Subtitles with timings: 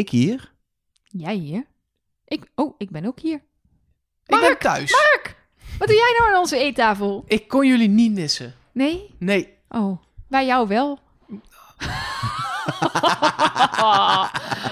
[0.00, 0.52] Ik hier?
[1.04, 1.66] Jij hier?
[2.24, 3.36] Ik, oh, ik ben ook hier.
[3.36, 3.42] Ik
[4.26, 4.90] ben Mark, thuis.
[4.92, 5.36] Mark,
[5.78, 7.24] wat doe jij nou aan onze eettafel?
[7.26, 8.54] Ik kon jullie niet missen.
[8.72, 9.14] Nee?
[9.18, 9.56] Nee.
[9.68, 10.98] Oh, bij jou wel.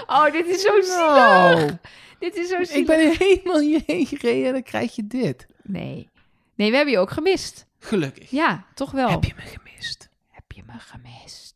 [0.07, 0.97] oh, dit is zo zielig.
[0.99, 1.77] Nou,
[2.19, 2.71] Dit is zo zielig.
[2.75, 5.47] ik ben helemaal hierheen gereden en dan krijg je dit.
[5.63, 6.09] Nee.
[6.55, 7.67] Nee, we hebben je ook gemist.
[7.79, 8.31] Gelukkig.
[8.31, 9.09] Ja, toch wel.
[9.09, 10.09] Heb je me gemist?
[10.31, 11.48] Heb je me gemist?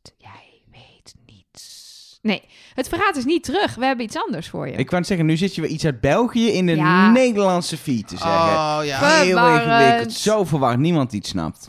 [2.22, 2.42] Nee,
[2.74, 3.74] het verraad is niet terug.
[3.74, 4.72] We hebben iets anders voor je.
[4.72, 7.10] Ik wou net zeggen, nu zit je weer iets uit België in de Ja.
[7.10, 8.32] Nederlandse feed te zeggen.
[8.40, 8.98] Oh ja.
[8.98, 9.66] Heel Verwarrend.
[9.82, 11.68] ingewikkeld, zo verwaard, niemand iets snapt.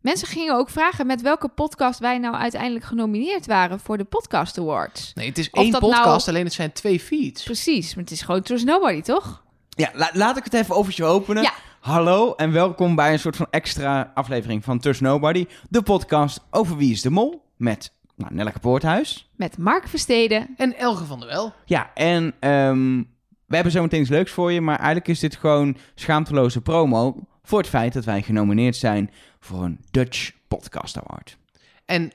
[0.00, 4.58] Mensen gingen ook vragen met welke podcast wij nou uiteindelijk genomineerd waren voor de Podcast
[4.58, 5.12] Awards.
[5.14, 7.42] Nee, het is één dat nou- podcast, alleen het zijn twee feeds.
[7.42, 9.42] Precies, maar het is gewoon Trust Nobody, toch?
[9.68, 11.42] Ja, la- laat ik het even over je openen.
[11.42, 11.52] Ja.
[11.80, 15.46] Hallo en welkom bij een soort van extra aflevering van Trust Nobody.
[15.70, 19.30] De podcast over Wie is de Mol met nou, Nelleke Poorthuis.
[19.36, 20.54] Met Mark Versteden.
[20.56, 21.52] En Elge van der Wel.
[21.64, 23.02] Ja, en ehm,
[23.46, 27.26] we hebben zo meteen iets leuks voor je, maar eigenlijk is dit gewoon schaamteloze promo
[27.42, 31.36] voor het feit dat wij genomineerd zijn voor een Dutch Podcast Award.
[31.84, 32.12] En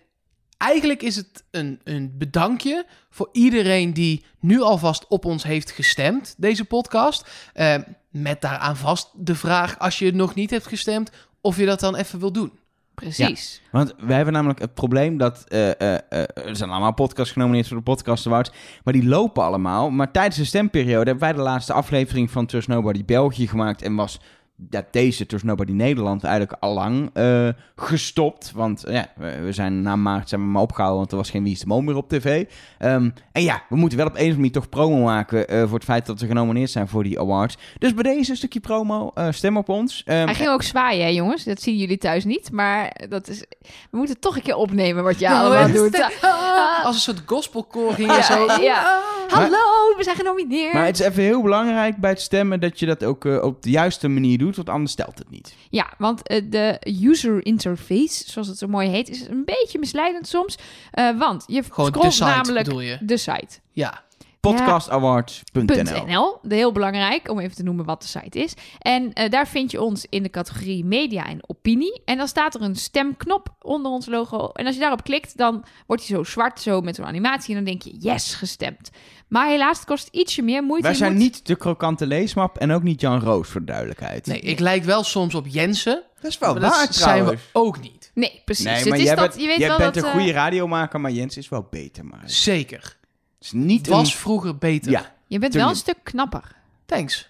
[0.57, 6.35] eigenlijk is het een, een bedankje voor iedereen die nu alvast op ons heeft gestemd,
[6.37, 7.29] deze podcast.
[7.53, 7.75] Eh,
[8.09, 11.11] met daaraan vast de vraag, als je het nog niet hebt gestemd,
[11.41, 12.58] of je dat dan even wil doen.
[12.99, 13.61] Precies.
[13.71, 15.99] Want wij hebben namelijk het probleem dat eh, eh,
[16.35, 18.51] er zijn allemaal podcasts genomineerd voor de Podcast Awards,
[18.83, 19.89] maar die lopen allemaal.
[19.89, 23.95] Maar tijdens de stemperiode hebben wij de laatste aflevering van Trust Nobody België gemaakt en
[23.95, 24.19] was
[24.69, 28.51] ja, deze Trust Nobody Nederland eigenlijk allang eh gestopt.
[28.55, 31.53] Want ja, we zijn na maart zijn we maar opgehouden, want er was geen Wie
[31.53, 32.45] is de Mol meer op tv.
[32.77, 35.61] Ehm, en ja, we moeten wel op een of andere manier toch promo maken eh,
[35.61, 37.57] voor het feit dat we genomineerd zijn voor die awards.
[37.77, 40.03] Dus bij deze stukje promo, eh, stem op ons.
[40.05, 41.43] Ehm, Hij ging ook zwaaien, hè, jongens.
[41.43, 42.51] Dat zien jullie thuis niet.
[42.51, 43.43] Maar dat is...
[43.91, 46.09] we moeten toch een keer opnemen wat je Ja, allemaal doet.
[46.83, 48.61] Als een soort gospelkoor ging je zo...
[48.61, 49.01] ja.
[49.27, 50.73] Hallo, we zijn genomineerd.
[50.73, 53.69] Maar het is even heel belangrijk bij het stemmen dat je dat ook op de
[53.69, 55.55] juiste manier doet, want anders stelt het niet.
[55.69, 60.27] Ja, want eh, de user interface, zoals het zo mooi heet, is een beetje misleidend
[60.27, 60.57] soms.
[60.91, 62.97] Eh, want je Gewoon de scrolt site namelijk je?
[63.01, 63.59] de site.
[63.73, 64.03] Ja.
[64.39, 68.53] Podcastawards.nl heel belangrijk om even te noemen wat de site is.
[68.79, 72.01] En eh, daar vind je ons in de categorie media en opinie.
[72.05, 74.49] En dan staat er een stemknop onder ons logo.
[74.53, 77.49] En als je daarop klikt, dan wordt hij zo zwart, zo met zo'n animatie.
[77.49, 78.89] En dan denk je, yes, gestemd.
[79.27, 80.87] Maar helaas, het kost ietsje meer moeite.
[80.87, 84.25] Wij zijn moet- niet de krokante leesmap en ook niet Jan Roos, voor de duidelijkheid.
[84.25, 86.03] Nee, ik lijk wel soms op Jensen.
[86.21, 88.11] dat is wel maar dat zijn we ook niet.
[88.13, 88.65] Nee, precies.
[88.65, 90.15] Nee, Het maar is jij dat, bent, je weet jij wel bent dat, een eh,
[90.15, 92.05] goede radiomaker, maar Jens is wel beter.
[92.05, 92.97] Maar het Zeker.
[93.39, 94.17] Is niet Was een...
[94.19, 94.91] vroeger beter.
[94.91, 96.55] Ja, je bent wel een stuk knapper.
[96.85, 97.29] Thanks.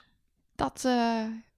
[0.56, 0.92] Dat eh,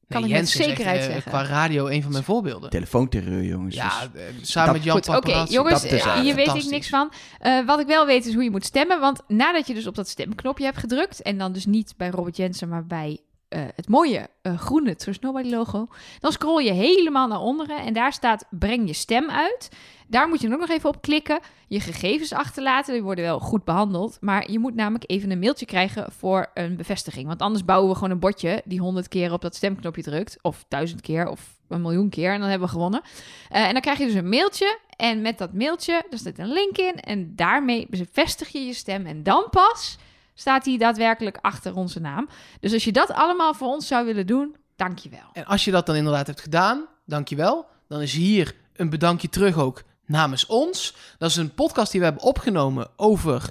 [0.08, 1.32] kan Nee, ik met Jensen is echt, zekerheid eh, zeggen.
[1.32, 2.70] qua radio een van mijn voorbeelden.
[2.70, 3.76] telefoonterreur, jongens.
[3.76, 5.84] Ja, Dus- eh, samen dat- met Jan oké, jongens,
[6.22, 7.12] hier weet ik niks van.
[7.40, 9.00] Eh, wat ik wel weet is hoe je moet stemmen.
[9.00, 11.22] Want nadat je dus op dat stemknopje hebt gedrukt...
[11.22, 13.20] en dan dus niet bij Robert Jensen, maar bij
[13.52, 15.88] eh, het mooie eh, groene Trust Nobody logo...
[16.20, 19.70] dan scroll je helemaal naar onderen en daar staat breng je stem uit.
[20.08, 21.40] Daar moet je ook nog even op klikken.
[21.68, 24.18] Je gegevens achterlaten, die worden wel goed behandeld.
[24.22, 27.28] Maar je moet namelijk even een mailtje krijgen voor een bevestiging.
[27.28, 30.38] Want anders bouwen we gewoon een botje die honderd keer op dat stemknopje drukt.
[30.42, 33.02] Of duizend keer of een miljoen keer en dan hebben we gewonnen.
[33.50, 34.80] Eh, en dan krijg je dus een mailtje.
[34.96, 36.96] En met dat mailtje, daar zit een link in.
[36.96, 39.06] En daarmee bevestig je je stem.
[39.06, 39.98] En dan pas
[40.34, 42.30] staat hij daadwerkelijk achter onze naam.
[42.60, 45.30] Dus als je dat allemaal voor ons zou willen doen, dankjewel.
[45.34, 47.66] En als je dat dan inderdaad hebt gedaan, dankjewel.
[47.88, 50.96] Dan is hier een bedankje terug ook namens ons.
[51.18, 53.50] Dat is een podcast die we hebben opgenomen over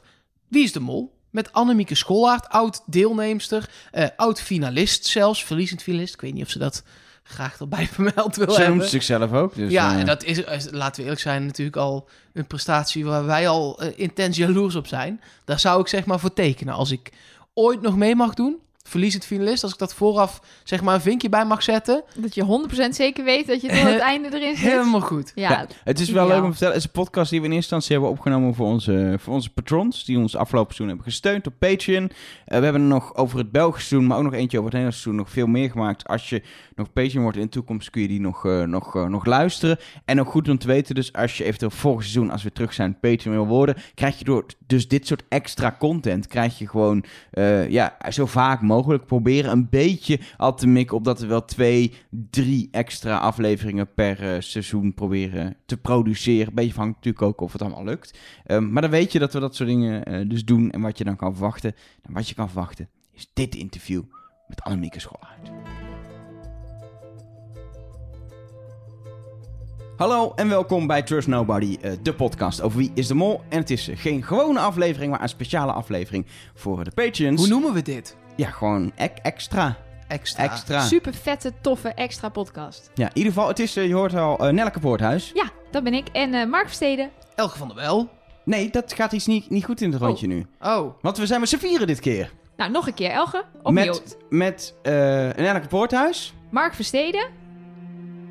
[0.49, 1.19] Wie is de Mol?
[1.31, 6.15] Met Annemieke Schollaert, oud deelnemster, eh, oud finalist zelfs, verliezend finalist.
[6.15, 6.83] Ik weet niet of ze dat
[7.31, 8.77] graag erbij vermeld wil Ze hebben.
[8.79, 9.55] noemt zichzelf ook.
[9.55, 13.05] Dus, ja, eh, en dat is, eh, laten we eerlijk zijn, natuurlijk al een prestatie
[13.05, 15.21] waar wij al eh, intens jaloers op zijn.
[15.45, 16.75] Daar zou ik zeg maar voor tekenen.
[16.75, 17.13] Als ik
[17.55, 18.59] ooit nog mee mag doen,
[18.91, 22.69] verliezend finalist, als ik dat vooraf zeg maar een vinkje bij mag zetten, Dat je
[22.89, 24.71] 100% zeker weet dat je tot het einde erin zit.
[24.71, 25.33] helemaal goed.
[25.35, 26.75] Ja, Ja, het is wel leuk om te vertellen.
[26.75, 29.53] Het is een podcast die we in eerste instantie hebben opgenomen voor onze, voor onze
[29.53, 30.05] patrons.
[30.05, 32.05] Die ons afgelopen seizoen hebben gesteund op Patreon.
[32.05, 34.81] Eh, we hebben er nog over het Belgische seizoen, maar ook nog eentje over het
[34.81, 35.25] Nederlandse seizoen.
[35.25, 36.07] Nog veel meer gemaakt.
[36.09, 36.43] Als je
[36.75, 39.79] nog Patreon wordt in de toekomst, kun je die nog, eh, nog, eh, nog luisteren.
[40.05, 42.73] En ook goed om te weten, dus als je eventueel volgend seizoen, als we terug
[42.73, 47.05] zijn, Patreon wil worden, krijg je door dus dit soort extra content, krijg je gewoon
[47.31, 51.45] eh, ja, zo vaak mogelijk proberen een beetje al te mikken op dat we wel
[51.45, 51.93] twee,
[52.31, 56.49] drie extra afleveringen per eh, seizoen proberen te produceren.
[56.49, 58.19] Een beetje afhankelijk natuurlijk ook of het allemaal lukt.
[58.45, 60.99] Ehm, maar dan weet je dat we dat soort dingen eh, dus doen en wat
[60.99, 61.75] je dan kan verwachten.
[62.03, 64.03] En wat je kan verwachten is dit interview
[64.47, 65.51] met Annemieke Schollaert.
[70.01, 73.41] Hallo en welkom bij Trust Nobody, eh, de podcast over wie is de mol.
[73.49, 77.41] En het is geen gewone aflevering, maar een speciale aflevering voor de Patreons.
[77.41, 78.17] Hoe noemen we dit?
[78.41, 79.77] Ja, gewoon ek- extra.
[80.09, 80.43] Extra.
[80.45, 80.81] Extra.
[80.81, 82.91] Super vette, toffe, extra podcast.
[82.95, 85.31] Ja, in ieder geval, het is, eh, je hoort al, eh Nelleke Poorthuis.
[85.35, 86.09] Ja, dat ben ik.
[86.09, 87.11] En eh, Mark Versteden.
[87.35, 88.09] Elke van der Wel.
[88.45, 90.07] Nee, dat gaat iets niet, niet goed in het Oh.
[90.07, 90.47] rondje nu.
[90.61, 90.95] Oh.
[91.01, 92.33] Want we zijn met z'n vieren dit keer.
[92.57, 93.45] Nou, nog een keer, Elge.
[93.63, 93.85] Opnieuw.
[93.93, 94.93] Met, met eh
[95.37, 96.35] Nelleke Poorthuis.
[96.51, 97.27] Mark Versteden.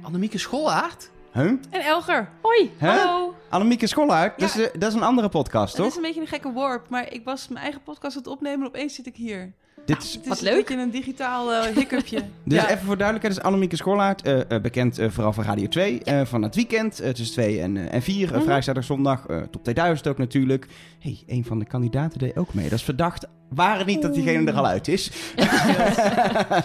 [0.01, 1.09] Annemieke Scholaert.
[1.33, 1.43] Huh?
[1.69, 2.29] En Elger.
[2.41, 2.71] Hoi.
[2.77, 2.89] Hè?
[2.89, 3.35] Hallo.
[3.49, 4.39] Annemieke Schollaert.
[4.39, 5.91] Dat, is, dat is een andere podcast, Het toch?
[5.91, 8.59] is een beetje een gekke warp, maar ik was mijn eigen podcast aan het opnemen
[8.61, 9.53] en opeens zit ik hier.
[9.89, 10.55] Dit is, Het is Wat een leuk.
[10.67, 12.17] beetje een digitaal eh, hiccupje.
[12.45, 12.69] Dus ja.
[12.69, 16.41] even voor duidelijkheid, is Annemieke Schollaert, eh, eh, bekend vooral van Radio 2, eh, van
[16.41, 18.33] het weekend, tussen 2 en, eh, en 4, Mhm.
[18.35, 20.67] vrijdag, zaterdag, zondag, eh, top 2000 ook natuurlijk.
[20.99, 22.69] hey, een van de kandidaten deed ook mee.
[22.69, 25.11] Dat is verdacht, waar het niet dat diegene er al uit is.
[25.35, 26.61] Ja.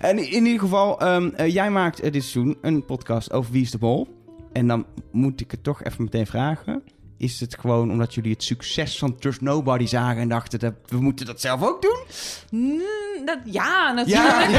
[0.00, 3.70] En in ieder geval, ehm, eh, jij maakt dit seizoen een podcast over Wie is
[3.70, 4.08] de Mol.
[4.52, 6.82] En dan moet ik het toch even meteen vragen.
[7.18, 11.00] Is het gewoon omdat jullie het succes van Trust Nobody zagen en dachten, dat, we
[11.00, 11.98] moeten dat zelf ook doen?
[12.50, 12.80] Mm,
[13.24, 14.28] dat, ja, natuurlijk.
[14.28, 14.46] Ja.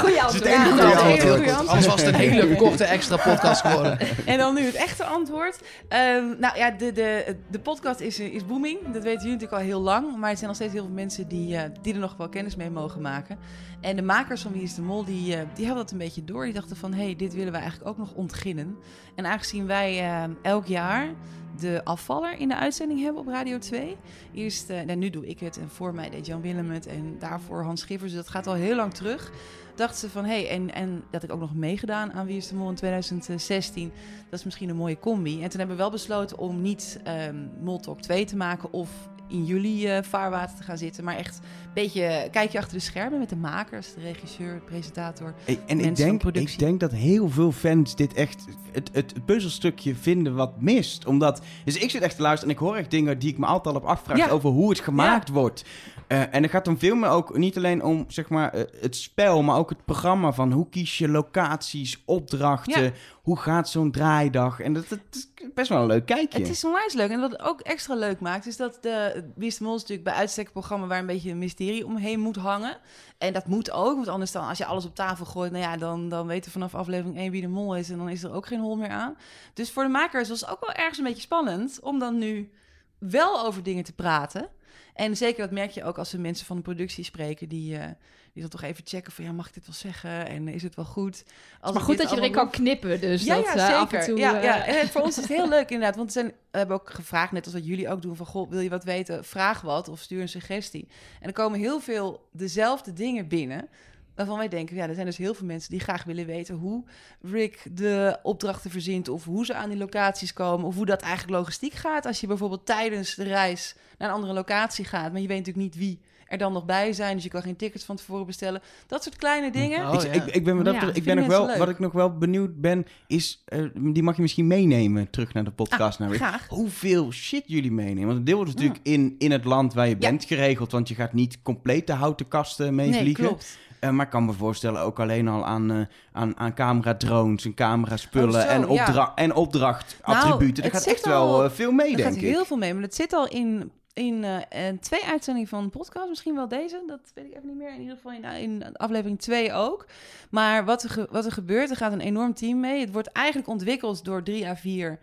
[0.00, 0.44] Het antwoord.
[0.44, 1.24] Ja, goede antwoord.
[1.24, 1.68] antwoord.
[1.68, 3.98] Anders was het een hele korte extra podcast geworden.
[4.24, 5.60] En dan nu het echte antwoord.
[5.88, 8.78] Ehm, nou ja, de, de, de podcast is, is booming.
[8.80, 10.16] Dat weten jullie natuurlijk al heel lang.
[10.16, 12.56] Maar er zijn nog steeds heel veel mensen die, eh, die er nog wel kennis
[12.56, 13.38] mee mogen maken.
[13.80, 16.24] En de makers van Wie is de Mol, die, eh, die hadden dat een beetje
[16.24, 16.44] door.
[16.44, 18.76] Die dachten van, hé, hey, dit willen we eigenlijk ook nog ontginnen.
[19.14, 21.08] En aangezien wij eh, elk jaar
[21.58, 23.96] de afvaller in de uitzending hebben op Radio 2.
[24.34, 27.16] Eerst, eh, nou, nu doe ik het en voor mij deed Jan Willem het en
[27.18, 28.12] daarvoor Hans Schiffers.
[28.12, 29.32] Dus dat gaat al heel lang terug.
[29.74, 32.48] Dachten ze van, hé, hey, en, en dat ik ook nog meegedaan aan Wie is
[32.48, 33.92] de Mol in 2016.
[34.30, 35.42] Dat is misschien een mooie combi.
[35.42, 39.08] En toen hebben we wel besloten om niet ehm Mol Talk 2 te maken of
[39.30, 41.04] in jullie eh, vaarwater te gaan zitten.
[41.04, 45.34] Maar echt een beetje kijkje achter de schermen met de makers, de regisseur, de presentator.
[45.44, 49.94] Ik- En ik denk, ik denk dat heel veel fans dit echt het, het puzzelstukje
[49.94, 51.06] vinden wat mist.
[51.06, 53.46] Omdat, dus ik zit echt te luisteren en ik hoor echt dingen die ik me
[53.46, 54.28] altijd al heb afgevraagd Ja.
[54.28, 55.64] over hoe het gemaakt wordt.
[56.06, 58.96] Eh, en het gaat dan veel meer ook niet alleen om zeg maar, eh, het
[58.96, 62.90] spel, maar ook het programma van hoe kies je locaties, opdrachten, Ja.
[63.22, 64.60] hoe gaat zo'n draaidag.
[64.60, 66.38] En dat, dat best wel een leuk kijkje.
[66.38, 67.10] Het is onwijs leuk.
[67.10, 70.14] En wat het ook extra leuk maakt, is dat de de Mol is natuurlijk bij
[70.14, 72.78] uitstek een programma waar een beetje een mysterie omheen moet hangen.
[73.18, 75.76] En dat moet ook, want anders dan als je alles op tafel gooit, nou ja,
[75.76, 78.32] dan, dan weten we vanaf aflevering 1 wie de mol is en dan is er
[78.32, 79.16] ook geen hol meer aan.
[79.54, 82.50] Dus voor de makers was het ook wel ergens een beetje spannend om dan nu
[82.98, 84.48] wel over dingen te praten.
[84.94, 87.90] En zeker dat merk je ook als we mensen van de productie spreken, die, eh,
[88.32, 90.74] die dan toch even checken van ja, mag ik dit wel zeggen en is het
[90.74, 91.24] wel goed?
[91.60, 93.76] Als Maar goed dat je erin kan knippen, dus ja, dat ja, eh, zeker.
[93.76, 94.18] af en toe...
[94.18, 94.66] ja, eh, ja.
[94.66, 95.96] En voor ons is het heel leuk inderdaad.
[95.96, 98.26] Want we, zijn, we hebben ook gevraagd, net als wat jullie ook doen, van...
[98.26, 99.24] Goh, wil je wat weten?
[99.24, 100.88] Vraag wat of stuur een suggestie.
[101.20, 103.68] En er komen heel veel dezelfde dingen binnen...
[104.14, 105.70] waarvan wij denken, ja, er zijn dus heel veel mensen...
[105.70, 106.84] die graag willen weten hoe
[107.22, 109.08] Rick de opdrachten verzint...
[109.08, 110.66] of hoe ze aan die locaties komen...
[110.66, 112.06] of hoe dat eigenlijk logistiek gaat...
[112.06, 115.12] als je bijvoorbeeld tijdens de reis naar een andere locatie gaat...
[115.12, 116.00] maar je weet natuurlijk niet wie
[116.30, 117.14] er dan nog bij zijn...
[117.14, 118.60] dus je kan geen tickets van tevoren bestellen.
[118.86, 119.88] Dat soort kleine dingen.
[119.88, 120.12] Oh, ik, ja.
[120.12, 121.56] ik, ik ben, wat dat Ja, ik ben nog wel, leuk.
[121.56, 125.44] wat ik nog wel benieuwd ben, is, eh, die mag je misschien meenemen terug naar
[125.44, 125.98] de podcast.
[125.98, 126.08] naar.
[126.10, 126.46] Ah, Graag.
[126.48, 128.06] hoeveel shit jullie meenemen.
[128.06, 130.08] Want een deel wordt natuurlijk in, in het land waar je Ja.
[130.10, 130.72] bent geregeld.
[130.72, 133.24] Want je gaat niet compleet de houten kasten mee Nee, vliegen.
[133.24, 133.58] klopt.
[133.80, 135.78] Eh, maar ik kan me voorstellen ook alleen al aan, eh
[136.12, 138.66] aan, aan camera-drones en camera-spullen Oh, en, ja.
[138.66, 140.38] opdra en opdrachtattributen.
[140.38, 142.22] Nou, er het gaat echt wel veel mee, Er denk gaat ik.
[142.28, 145.70] heel veel mee, maar het zit al in, in eh, eh, twee uitzendingen van de
[145.70, 146.08] podcast.
[146.08, 147.74] Misschien wel deze, dat weet ik even niet meer.
[147.74, 149.86] In ieder geval in, in aflevering 2 ook.
[150.30, 152.80] Maar wat er, wat er gebeurt, er gaat een enorm team mee.
[152.80, 154.98] Het wordt eigenlijk ontwikkeld door drie à vier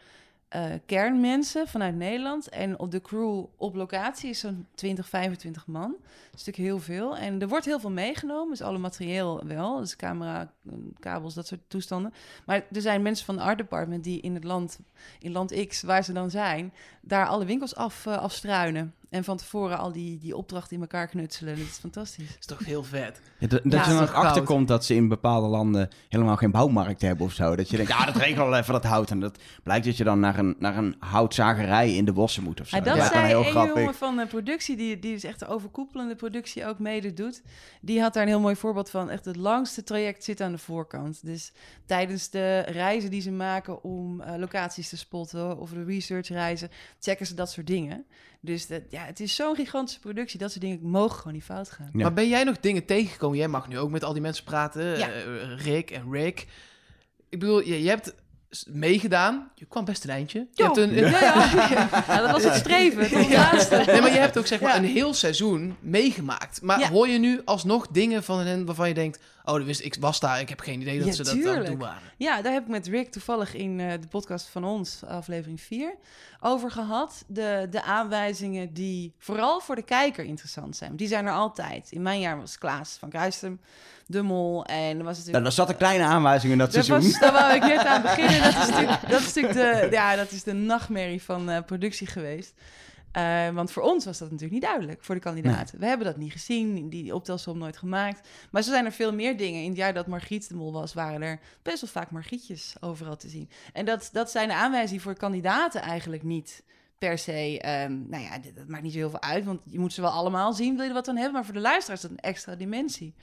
[0.48, 2.50] eh, kernmensen vanuit Nederland.
[2.50, 5.92] En op de crew op locatie is zo'n 20, 25 man.
[5.92, 7.18] Dat is natuurlijk heel veel.
[7.18, 9.80] En er wordt heel veel meegenomen, dus alle materieel wel.
[9.80, 12.14] Dus camera, eh, kabels, dat soort toestanden.
[12.46, 14.80] Maar er zijn mensen van het art department die in het land,
[15.20, 18.94] in land X, waar ze dan zijn, daar alle winkels af, eh, afstruinen.
[19.10, 21.58] En van tevoren al die, die opdrachten in elkaar knutselen.
[21.58, 22.38] Dat is fantastisch.
[22.40, 23.22] is toch heel vet.
[23.38, 26.36] Ja, dat dat Ja, je er nog achter komt dat ze in bepaalde landen helemaal
[26.36, 27.56] geen bouwmarkt hebben of zo.
[27.56, 29.12] Dat je denkt, ja, dat regelt wel even dat hout.
[29.12, 32.62] En dat blijkt dat je dan naar een, naar een houtzagerij in de bossen moet
[32.62, 32.76] of zo.
[32.76, 33.76] En dat is dan zei heel een grappig.
[33.76, 37.42] jongen van de productie, die, die dus echt de overkoepelende productie ook mede doet.
[37.82, 39.10] Die had daar een heel mooi voorbeeld van.
[39.10, 41.26] Echt het langste traject zit aan de voorkant.
[41.26, 41.52] Dus
[41.86, 47.26] tijdens de reizen die ze maken om eh, locaties te spotten of de researchreizen, checken
[47.26, 48.06] ze dat soort dingen.
[48.48, 50.40] Dus dat, ja, het is zo'n gigantische productie.
[50.40, 51.90] Dat soort dingen mogen gewoon niet fout gaan.
[51.94, 52.02] Ja.
[52.02, 53.38] Maar ben jij nog dingen tegengekomen?
[53.38, 54.98] Jij mag nu ook met al die mensen praten.
[54.98, 55.10] Ja.
[55.12, 55.24] eh,
[55.64, 56.48] Rick en Rick.
[57.30, 58.14] Ik bedoel, je, je hebt
[58.68, 59.52] meegedaan.
[59.56, 60.40] Je kwam best een eindje.
[60.40, 60.66] Je Ja.
[60.66, 61.50] hebt een, Ja, ja.
[62.08, 63.10] ja, dat was het streven.
[63.10, 63.50] tot Ja.
[63.52, 63.84] laatste.
[63.86, 64.78] Nee, maar je hebt ook zeg maar Ja.
[64.78, 66.62] een heel seizoen meegemaakt.
[66.62, 66.90] Maar Ja.
[66.90, 69.20] hoor je nu alsnog dingen van hen waarvan je denkt...
[69.50, 70.40] Oh, wist, ik was daar.
[70.40, 72.02] Ik heb geen idee dat Ja, ze dat aan doen waren.
[72.18, 75.94] Ja, daar heb ik met Rick toevallig in eh, de podcast van ons, aflevering 4,
[76.40, 77.24] over gehad.
[77.28, 80.96] De, de aanwijzingen die vooral voor de kijker interessant zijn.
[80.96, 81.92] Die zijn er altijd.
[81.92, 83.60] In mijn jaar was Klaas van Kruistem
[84.06, 84.66] de mol.
[84.66, 85.44] En dan was het Nou, natuurlijk...
[85.44, 87.12] daar zat een kleine aanwijzing in dat Dat seizoen.
[87.12, 88.42] was, daar wou ik net aan beginnen.
[88.42, 92.08] Dat is natuurlijk, dat is natuurlijk de, ja, dat is de nachtmerrie van eh, productie
[92.08, 92.54] geweest.
[93.18, 95.80] Eh, want voor ons was dat natuurlijk niet duidelijk, voor de kandidaten.
[95.80, 98.28] We hebben dat niet gezien, die optelsom nooit gemaakt.
[98.52, 99.62] Maar zo zijn er veel meer dingen.
[99.62, 103.18] In het jaar dat Margriet de mol was, waren er best wel vaak Margrietjes overal
[103.18, 103.50] te zien.
[103.74, 106.64] En dat, dat zijn de aanwijzingen voor kandidaten eigenlijk niet
[106.98, 107.60] per se.
[107.62, 110.12] ehm, nou ja, dat maakt niet zo heel veel uit, want je moet ze wel
[110.12, 111.34] allemaal zien, wil je er wat aan hebben.
[111.34, 113.14] Maar voor de luisteraar is dat een extra dimensie.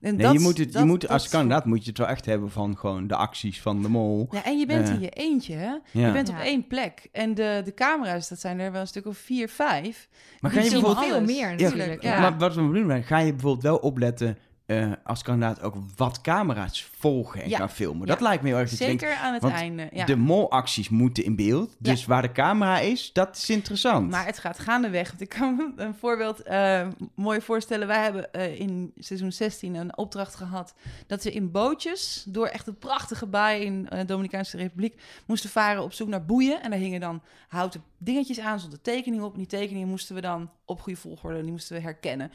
[0.00, 2.26] En Nee, dat- je moet het, je moet, als kandidaat moet je het wel echt
[2.26, 4.28] hebben van gewoon de acties van de mol.
[4.30, 4.94] Ja, en je bent Eh.
[4.94, 5.70] in je eentje, hè?
[5.90, 6.06] Ja.
[6.06, 6.34] Je bent Ja.
[6.34, 7.08] op één plek.
[7.12, 10.08] En de, de camera's, dat zijn er wel een stuk of vier, vijf.
[10.40, 11.06] Maar ga je zien bijvoorbeeld...
[11.12, 12.02] veel meer Ja, natuurlijk.
[12.02, 12.20] ja.
[12.20, 16.90] Maar wat we bedoelen, ga je bijvoorbeeld wel opletten eh, als kandidaat ook wat camera's
[16.98, 17.58] volgen en Ja.
[17.58, 18.06] gaan filmen.
[18.06, 18.12] Ja.
[18.12, 19.88] Dat lijkt me heel erg Zeker aan het einde.
[19.92, 20.04] Ja.
[20.04, 21.76] de molacties moeten in beeld.
[21.78, 24.10] Dus waar de camera is, dat is interessant.
[24.10, 25.08] Maar het gaat gaandeweg.
[25.08, 27.86] Want ik kan een voorbeeld eh, mooi voorstellen.
[27.86, 30.74] Wij hebben eh, in seizoen 16 een opdracht gehad...
[31.06, 35.00] dat we in bootjes door echt een prachtige baai in de Dominicaanse Republiek...
[35.26, 36.62] moesten varen op zoek naar boeien.
[36.62, 39.32] En daar hingen dan houten dingetjes aan, zonder tekening op.
[39.32, 41.42] En die tekeningen moesten we dan op goede volgorde...
[41.42, 42.32] die moesten we herkennen.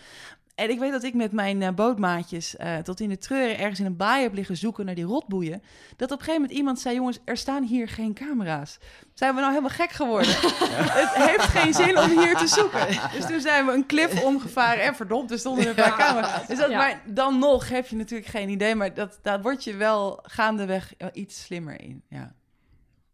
[0.55, 3.79] En ik weet dat ik met mijn eh, bootmaatjes eh, tot in de treuren ergens
[3.79, 5.62] in een baai heb liggen zoeken naar die rotboeien.
[5.95, 8.77] Dat op een gegeven moment iemand zei: Jongens, er staan hier geen camera's.
[9.13, 10.31] Zijn we nou helemaal gek geworden?
[11.01, 12.88] Het heeft geen zin om hier te zoeken.
[13.13, 16.48] Dus toen zijn we een klif omgevaren en verdomd, er stonden er een paar camera's.
[16.48, 16.77] Dus dat, Ja.
[16.77, 20.93] Maar dan nog heb je natuurlijk geen idee, maar dat, daar word je wel gaandeweg
[20.98, 22.03] wel iets slimmer in.
[22.10, 22.33] Ja.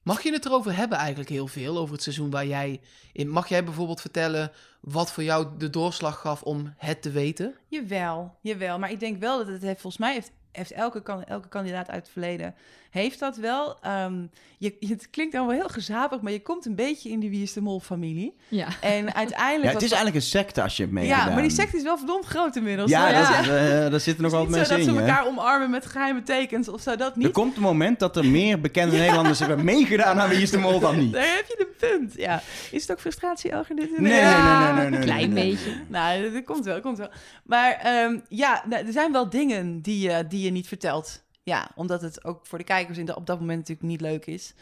[0.04, 2.82] Mag je het erover hebben eigenlijk heel veel, over het seizoen waar jij
[3.14, 3.30] in...
[3.30, 4.52] Mag jij bijvoorbeeld vertellen
[4.82, 7.56] wat voor jou de doorslag gaf om het te weten?
[7.68, 8.80] Jawel, jawel.
[8.80, 11.90] Maar ik denk wel dat het heeft, volgens mij heeft, heeft elke, kan, elke kandidaat
[11.90, 12.56] uit het verleden,
[12.90, 13.78] heeft dat wel.
[13.82, 14.22] Ehm,
[14.58, 17.44] je, het klinkt dan wel heel gezapig, maar je komt een beetje in de Wie
[17.44, 18.36] is de Mol familie.
[18.48, 18.68] Ja.
[18.82, 19.64] En uiteindelijk...
[19.64, 21.34] ja, het is dat- eigenlijk een secte als je hebt Ja, meegedaan.
[21.34, 22.90] maar die sect is wel verdomd groot inmiddels.
[22.92, 23.14] Ja, hoor.
[23.14, 23.46] dat, Het
[23.86, 24.94] eh, daar zitten nog wel wat niet zo mensen dat in.
[24.94, 25.08] ze hè?
[25.08, 27.32] elkaar omarmen met geheime tekens of zo, dat Er niet.
[27.32, 30.80] komt een moment dat er meer bekende Nederlanders hebben meegedaan aan Wie is de Mol
[30.80, 31.14] dan niet.
[31.14, 32.42] Daar heb je de punt, ja.
[32.72, 33.76] Is het ook frustratie, Elger?
[33.76, 33.90] Dit?
[33.92, 35.50] Nee, nee, nee, Ja, nee, nee, nee, Een klein nee.
[35.52, 35.72] beetje.
[35.88, 37.10] Nou, dat, dat komt wel, dat komt wel.
[37.44, 41.24] Maar ehm, ja, nou, er zijn wel dingen die, je die je niet vertelt.
[41.44, 44.26] Ja, omdat het ook voor de kijkers in de, op dat moment natuurlijk niet leuk
[44.26, 44.54] is.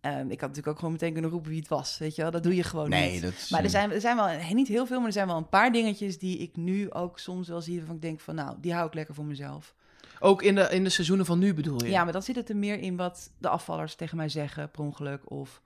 [0.00, 2.30] Ehm, ik had natuurlijk ook gewoon meteen kunnen roepen wie het was, weet je wel.
[2.30, 3.22] Dat doe je gewoon Nee, niet.
[3.22, 3.50] dat is...
[3.50, 5.72] Maar er zijn, er zijn wel, niet heel veel, maar er zijn wel een paar
[5.72, 7.76] dingetjes die ik nu ook soms wel zie.
[7.76, 9.74] Waarvan ik denk van, nou, die hou ik lekker voor mezelf.
[10.20, 11.90] Ook in de, in de seizoenen van nu bedoel je?
[11.90, 14.80] Ja, maar dan zit het er meer in wat de afvallers tegen mij zeggen, per
[14.80, 15.30] ongeluk.
[15.30, 15.62] Of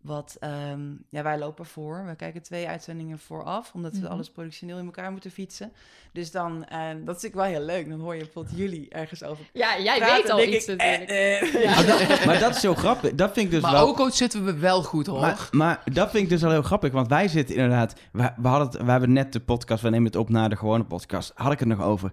[0.00, 2.04] wat, ehm, ja, wij lopen voor.
[2.06, 4.06] We kijken twee uitzendingen vooraf, omdat we Mhm.
[4.12, 5.72] alles productioneel in elkaar moeten fietsen.
[6.12, 7.88] Dus dan, eh, dat is natuurlijk wel heel leuk.
[7.90, 11.10] Dan hoor je bijvoorbeeld jullie ergens over Ja, jij praten, weet al iets ik, natuurlijk.
[11.10, 11.74] eh, eh, Ja.
[11.74, 13.14] Maar dat, maar dat is zo grappig.
[13.14, 13.98] Dat vind ik dus maar wel...
[13.98, 15.20] ook zitten we wel goed hoor.
[15.20, 17.94] Maar, maar dat vind ik dus wel heel grappig, want wij zitten inderdaad...
[18.12, 20.56] We, we, hadden het, we hebben net de podcast, we nemen het op na de
[20.56, 22.10] gewone podcast, had ik het nog over.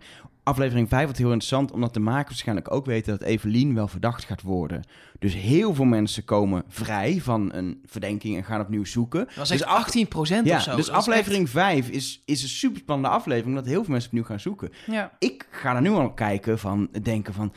[0.47, 4.23] Aflevering 5 wordt heel interessant, omdat de makers waarschijnlijk ook weten dat Evelien wel verdacht
[4.25, 4.83] gaat worden.
[5.19, 9.25] Dus heel veel mensen komen vrij van een verdenking en gaan opnieuw zoeken.
[9.25, 10.75] dat was dus echt af- 18 procent Ja, of zo.
[10.75, 14.23] dus Dat aflevering 5 is, is een super spannende aflevering, omdat heel veel mensen opnieuw
[14.25, 14.71] gaan zoeken.
[14.85, 15.11] ja.
[15.19, 17.53] Ik ga er nu al kijken van, denken van...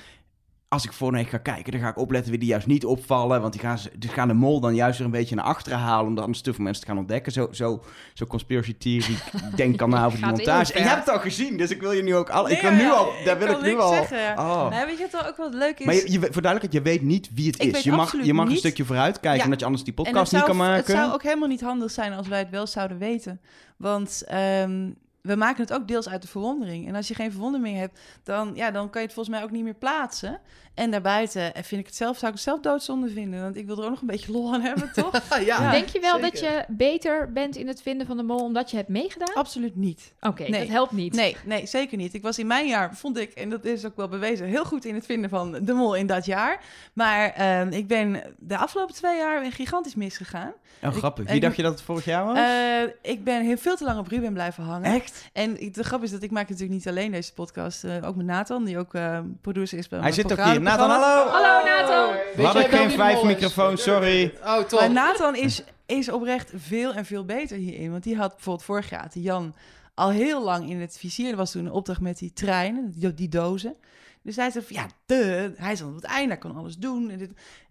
[0.72, 3.40] Als ik voor ga kijken, dan ga ik opletten wie die juist niet opvallen.
[3.40, 5.78] Want die gaan, ze- die gaan de mol dan juist weer een beetje naar achteren
[5.78, 6.06] halen...
[6.06, 7.32] om dan anders te veel mensen te gaan ontdekken.
[7.32, 7.82] Zo, zo,
[8.14, 9.14] zo conspiracy theory
[9.56, 10.72] denk kan na over die montage.
[10.72, 10.94] En je ver.
[10.96, 12.50] hebt het al gezien, dus ik wil je nu ook al...
[12.50, 13.12] ik Nee, maar nu al...
[13.24, 13.92] Daar wil kan ik nu al...
[13.92, 14.34] Zeggen, ja.
[14.38, 14.68] Oh.
[14.70, 15.86] Nee, weet je wat ook wel leuk is?
[15.86, 17.72] Maar je, je, voor duidelijkheid, je weet niet wie het Ik is.
[17.72, 19.38] weet Je mag, je mag een stukje vooruit kijken...
[19.38, 19.44] Ja.
[19.44, 20.76] omdat je anders die podcast niet zou, kan maken.
[20.76, 23.40] Het zou ook helemaal niet handig zijn als wij het wel zouden weten.
[23.76, 24.90] Want ehm,
[25.30, 26.88] we maken het ook deels uit de verwondering.
[26.88, 29.50] En als je geen verwondering hebt, dan, ja, dan kan je het volgens mij ook
[29.50, 30.40] niet meer plaatsen.
[30.80, 33.42] En daarbuiten vind ik het zelf, zou ik het zelf doodzonde vinden.
[33.42, 35.20] Want ik wil er ook nog een beetje lol aan hebben, toch?
[35.30, 35.70] ja, Ja.
[35.70, 36.30] Denk je wel zeker.
[36.30, 39.34] dat je beter bent in het vinden van de mol omdat je hebt meegedaan?
[39.34, 40.12] Absoluut niet.
[40.20, 40.60] Oké, Nee.
[40.60, 41.14] dat helpt niet.
[41.14, 42.14] Nee, nee, zeker niet.
[42.14, 44.84] Ik was in mijn jaar, vond ik, en dat is ook wel bewezen, heel goed
[44.84, 46.60] in het vinden van de mol in dat jaar.
[46.92, 50.52] Maar ehm, ik ben de afgelopen twee jaar gigantisch misgegaan.
[50.82, 51.24] Oh, grappig.
[51.24, 52.38] ik- Wie dacht je dat het vorig jaar was?
[52.38, 54.92] Eh, ik ben heel veel te lang op Ruben blijven hangen.
[54.94, 55.28] Echt?
[55.32, 58.26] En de grap is dat ik maak natuurlijk niet alleen deze podcast, eh, ook met
[58.26, 60.69] Nathan, die ook eh, producer is bij Hij mijn zit ook programma- hier.
[60.70, 61.30] Nathan, hallo!
[61.30, 62.16] Hallo Nathan!
[62.36, 64.34] We hadden geen vijf microfoons, sorry.
[64.44, 64.80] Oh, top.
[64.80, 67.90] Maar Nathan is, is oprecht veel en veel beter hierin.
[67.90, 69.54] Want die had bijvoorbeeld vorig jaar, Jan,
[69.94, 71.30] al heel lang in het vizier.
[71.30, 73.76] Er was toen een opdracht met die treinen, die, die dozen.
[74.22, 77.10] Dus hij zei van, ja, de, hij is aan het einde, hij kan alles doen.
[77.10, 77.30] En, dit.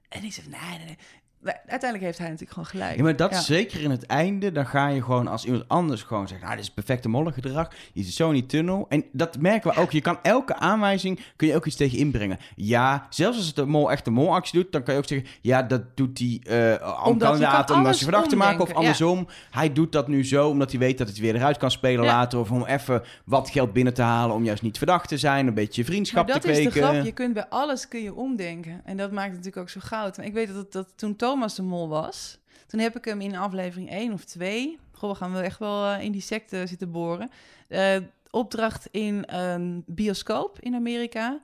[0.10, 0.98] en ik zei van, nee, nee, nee.
[1.44, 2.96] Uiteindelijk heeft hij natuurlijk gewoon gelijk.
[2.98, 3.40] Ja, maar dat Ja.
[3.42, 6.66] zeker in het einde, dan ga je gewoon als iemand anders gewoon zeggen, nou, dit
[6.68, 8.86] is perfecte mollengedrag, je zit zo in die tunnel.
[8.90, 12.38] En dat merken we ook, je kan elke aanwijzing, kun je ook iets tegen inbrengen.
[12.56, 15.28] Ja, zelfs als het de mol echt een molactie doet, dan kan je ook zeggen,
[15.42, 16.42] ja, dat doet hij
[16.80, 18.74] uh, om Omdat je kandidaat alles je verdacht te maken, of ja.
[18.76, 19.28] andersom.
[19.52, 22.12] Hij doet dat nu zo, omdat hij weet dat het weer eruit kan spelen Ja.
[22.12, 25.48] later, of om even wat geld binnen te halen, om juist niet verdacht te zijn,
[25.48, 26.82] een beetje vriendschap Maar dat te is kweken.
[26.82, 27.06] de grap.
[27.06, 28.82] Je kunt bij alles kun je omdenken.
[28.86, 30.18] En dat maakt het natuurlijk ook zo goud.
[30.18, 32.40] Ik weet dat, dat toen Thomas de Mol was...
[32.68, 34.80] toen heb ik hem in aflevering 1 of 2...
[34.92, 37.30] Goh, we gaan wel echt wel eh, in die secte zitten boren.
[37.68, 37.98] Eh,
[38.30, 41.42] opdracht in een bioscoop in Amerika.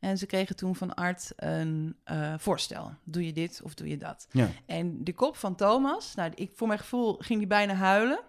[0.00, 2.92] En ze kregen toen van Art een eh, voorstel.
[3.04, 4.26] Doe je dit of doe je dat?
[4.30, 4.48] Ja.
[4.66, 6.14] En de kop van Thomas...
[6.14, 8.20] Nou, ik, voor mijn gevoel ging hij bijna huilen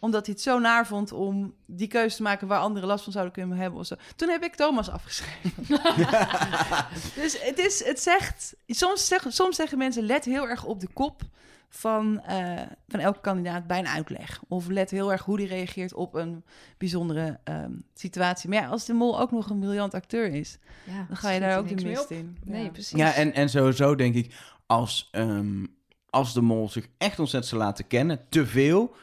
[0.00, 3.12] omdat hij het zo naar vond om die keuze te maken waar anderen last van
[3.12, 3.94] zouden kunnen hebben of zo.
[4.16, 5.52] Toen heb ik Thomas afgeschreven.
[7.22, 10.88] dus het, is, het zegt, soms, zeggen soms zeggen mensen, let heel erg op de
[10.92, 11.22] kop
[11.68, 14.40] van, eh, van elke kandidaat bij een uitleg.
[14.48, 16.44] Of let heel erg hoe die reageert op een
[16.78, 18.48] bijzondere ehm, situatie.
[18.48, 21.36] Maar ja, als de mol ook nog een briljant acteur is, Ja, dan ga je
[21.36, 22.38] schiet daar ook de mist in.
[22.44, 22.70] Nee, Ja.
[22.70, 22.98] precies.
[22.98, 24.34] Ja, en, en sowieso denk ik,
[24.66, 25.64] als, ehm,
[26.10, 28.94] als de mol zich echt ontzettend laten kennen, te veel,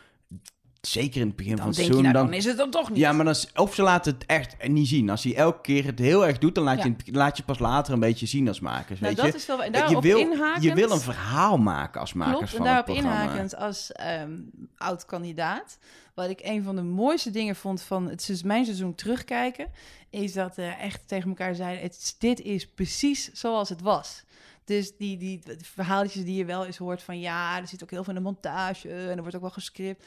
[0.88, 2.58] zeker in het begin Dan van het denk je, seizoen, nou, dan, dan is het
[2.58, 2.98] dan toch niet.
[2.98, 5.10] Ja, maar dan, of ze laten het echt niet zien.
[5.10, 6.94] Als hij elke keer het heel erg doet, dan laat, Ja.
[7.04, 9.00] je, laat je pas later een beetje zien als makers.
[9.00, 9.40] nou, weet dat je?
[9.40, 9.64] is wel...
[9.64, 12.86] En je, wil, inhakend, je wil een verhaal maken als makers Klopt, en van het
[12.88, 14.38] daarop inhakend als ehm,
[14.78, 15.78] oud-kandidaat.
[16.14, 19.68] Wat ik een van de mooiste dingen vond van het seizoen- mijn seizoen terugkijken...
[20.10, 21.84] is dat eh echt tegen elkaar zeiden...
[21.84, 24.24] Het, dit is precies zoals het was.
[24.66, 27.20] Dus die, die, die verhaaltjes die je wel eens hoort van...
[27.20, 30.04] ja, er zit ook heel veel in de montage en er wordt ook wel gescript.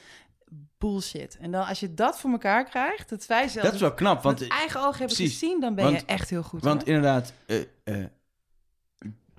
[0.79, 1.37] Bullshit.
[1.41, 3.09] En dan als je dat voor elkaar krijgt...
[3.09, 5.61] dat wij zelf Dat is wel knap, want, met eigen ogen hebben gezien...
[5.61, 6.63] dan ben Want- je echt heel goed.
[6.63, 6.89] want hoor.
[6.89, 7.33] inderdaad...
[7.47, 8.05] eh, eh,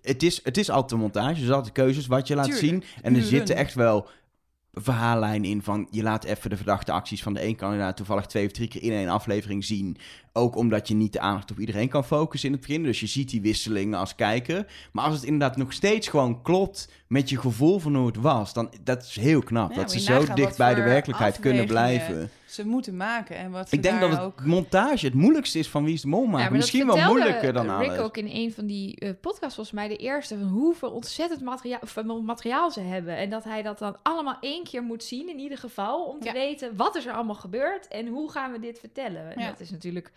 [0.01, 2.83] het is, het is altijd de montage, dus altijd keuzes wat je laat Tuurlijk, zien.
[3.01, 3.29] En er uren.
[3.29, 4.07] zitten echt wel
[4.73, 5.87] verhaallijnen in van...
[5.91, 7.97] je laat even de verdachte acties van de één kandidaat...
[7.97, 9.97] toevallig twee of drie keer in één aflevering zien.
[10.33, 12.83] Ook omdat je niet de aandacht op iedereen kan focussen in het begin.
[12.83, 14.65] Dus je ziet die wisselingen als kijker.
[14.91, 16.91] Maar als het inderdaad nog steeds gewoon klopt...
[17.07, 18.53] met je gevoel van hoe het was...
[18.53, 19.69] dan dat is heel knap.
[19.71, 22.29] Ja, dat ze zo dicht bij de werkelijkheid kunnen blijven.
[22.49, 24.45] Ze moeten maken en wat ze Ik denk dat het ook...
[24.45, 26.51] montage het moeilijkste is van Wie is de Mol maken.
[26.51, 27.99] Ja, Misschien wel moeilijker dan Rick alles.
[27.99, 31.79] ook in een van die eh, podcasts, volgens mij de eerste, van hoeveel ontzettend materiaal,
[31.95, 33.17] eh, materiaal ze hebben.
[33.17, 36.25] En dat hij dat dan allemaal één keer moet zien, in ieder geval, om te
[36.27, 36.33] Ja.
[36.33, 39.35] weten wat is er allemaal gebeurd en hoe gaan we dit vertellen.
[39.35, 39.47] En Ja.
[39.47, 40.11] dat is natuurlijk,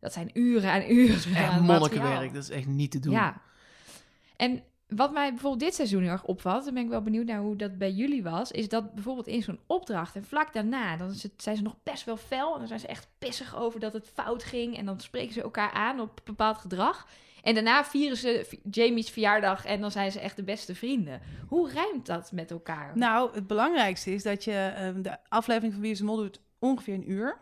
[0.00, 3.12] dat zijn uren en uren Echt monnikenwerk, dat is echt niet te doen.
[3.12, 3.40] Ja.
[4.36, 7.40] En wat mij bijvoorbeeld dit seizoen heel erg opvalt, en ben ik wel benieuwd naar
[7.40, 11.14] hoe dat bij jullie was, is dat bijvoorbeeld in zo'n opdracht en vlak daarna, dan
[11.36, 14.10] zijn ze nog best wel fel en dan zijn ze echt pissig over dat het
[14.14, 17.08] fout ging en dan spreken ze elkaar aan op bepaald gedrag.
[17.42, 21.20] En daarna vieren ze Jamie's verjaardag en dan zijn ze echt de beste vrienden.
[21.48, 22.92] Hoe rijmt dat met elkaar?
[22.96, 26.94] Nou, het belangrijkste is dat je ehm, de aflevering van Wie is Mol doet ongeveer
[26.94, 27.38] een uur.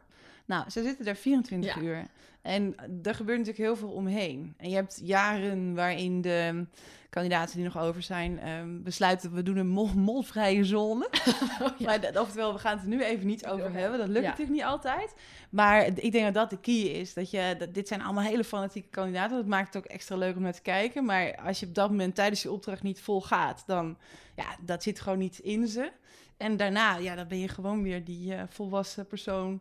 [0.47, 1.81] Nou, ze zitten daar 24 Ja.
[1.81, 2.07] uur.
[2.43, 4.55] En er gebeurt natuurlijk heel veel omheen.
[4.57, 6.67] En je hebt jaren waarin de
[7.11, 9.33] kandidaten die nog over zijn ehm, besluiten...
[9.35, 11.09] we doen een mol molvrije zone.
[11.85, 13.99] Maar dat, oftewel, we gaan het er nu even niet over hebben.
[13.99, 14.31] Dat lukt Ja.
[14.31, 15.15] natuurlijk niet altijd.
[15.51, 17.15] Maar ik denk dat dat de key is.
[17.15, 19.37] Dat je, dat, dit zijn allemaal hele fanatieke kandidaten.
[19.37, 21.05] Dat maakt het ook extra leuk om naar te kijken.
[21.05, 23.63] Maar als je op dat moment tijdens je opdracht niet vol gaat...
[23.67, 23.97] dan
[24.37, 25.91] ja, dat zit gewoon niet in ze.
[26.37, 29.61] En daarna, ja, dan ben je gewoon weer die eh, volwassen persoon...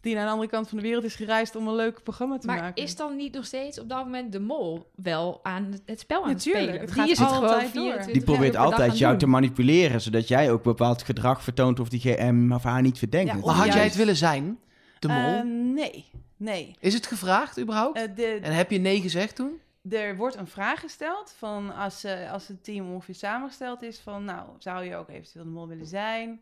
[0.00, 2.46] die naar de andere kant van de wereld is gereisd om een leuk programma te
[2.46, 2.82] maar maken.
[2.82, 6.28] is dan niet nog steeds op dat moment de mol wel aan het- spel aan
[6.32, 6.80] Natuurlijk, het spelen?
[6.80, 7.72] het Die gaat is het altijd gewoon door.
[7.82, 9.18] 24 Die probeert altijd jou doen.
[9.20, 13.32] te manipuleren, zodat jij ook bepaald gedrag vertoont of die hem of haar niet verdenkt.
[13.32, 14.58] Ja, Maar had jij het willen zijn,
[14.98, 15.16] de mol?
[15.34, 15.42] Eh,
[15.74, 16.04] nee,
[16.36, 16.76] nee.
[16.80, 17.98] is het gevraagd überhaupt?
[17.98, 19.60] Eh, de, en heb je nee gezegd toen?
[19.90, 24.24] er wordt een vraag gesteld van als, eh, als het team ongeveer samengesteld is van
[24.24, 26.40] nou, zou je ook eventueel de mol willen zijn?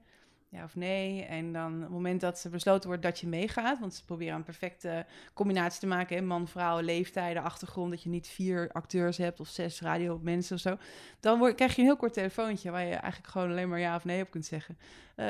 [0.48, 1.22] Ja of nee?
[1.22, 4.34] En dan op het moment dat ze besloten wordt dat je meegaat, want ze proberen
[4.34, 9.16] een perfecte combinatie te maken, hè, man, vrouw, leeftijden, achtergrond, dat je niet vier acteurs
[9.16, 10.76] hebt of zes radio mensen of zo,
[11.20, 13.96] dan word, krijg je een heel kort telefoontje waar je eigenlijk gewoon alleen maar ja
[13.96, 14.78] of nee op kunt zeggen.
[15.14, 15.26] Eh,